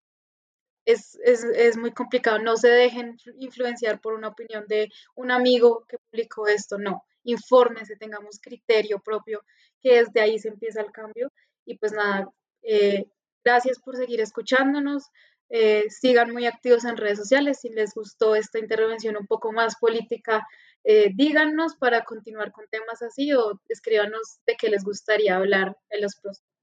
[0.83, 2.39] es, es, es, muy complicado.
[2.39, 7.03] No se dejen influenciar por una opinión de un amigo que publicó esto, no.
[7.23, 9.43] Infórmense, tengamos criterio propio,
[9.79, 11.31] que desde ahí se empieza el cambio.
[11.65, 12.31] Y pues nada,
[12.63, 13.05] eh,
[13.43, 15.11] gracias por seguir escuchándonos.
[15.49, 17.59] Eh, sigan muy activos en redes sociales.
[17.61, 20.47] Si les gustó esta intervención un poco más política,
[20.86, 26.01] eh, díganos para continuar con temas así o escríbanos de qué les gustaría hablar en
[26.01, 26.15] los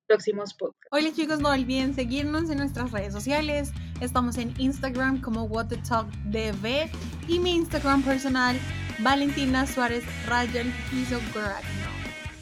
[0.06, 0.88] próximos podcasts.
[0.92, 3.72] Hola chicos, no olviden seguirnos en nuestras redes sociales.
[4.00, 6.88] Estamos en Instagram como What the Talk DV
[7.26, 8.56] y mi Instagram personal
[9.00, 11.18] Valentina Suárez Rayel Piso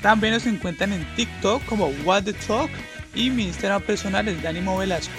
[0.02, 2.70] También nos encuentran en TikTok como What the Talk
[3.14, 5.14] y mi Instagram personal es Dani Velasco.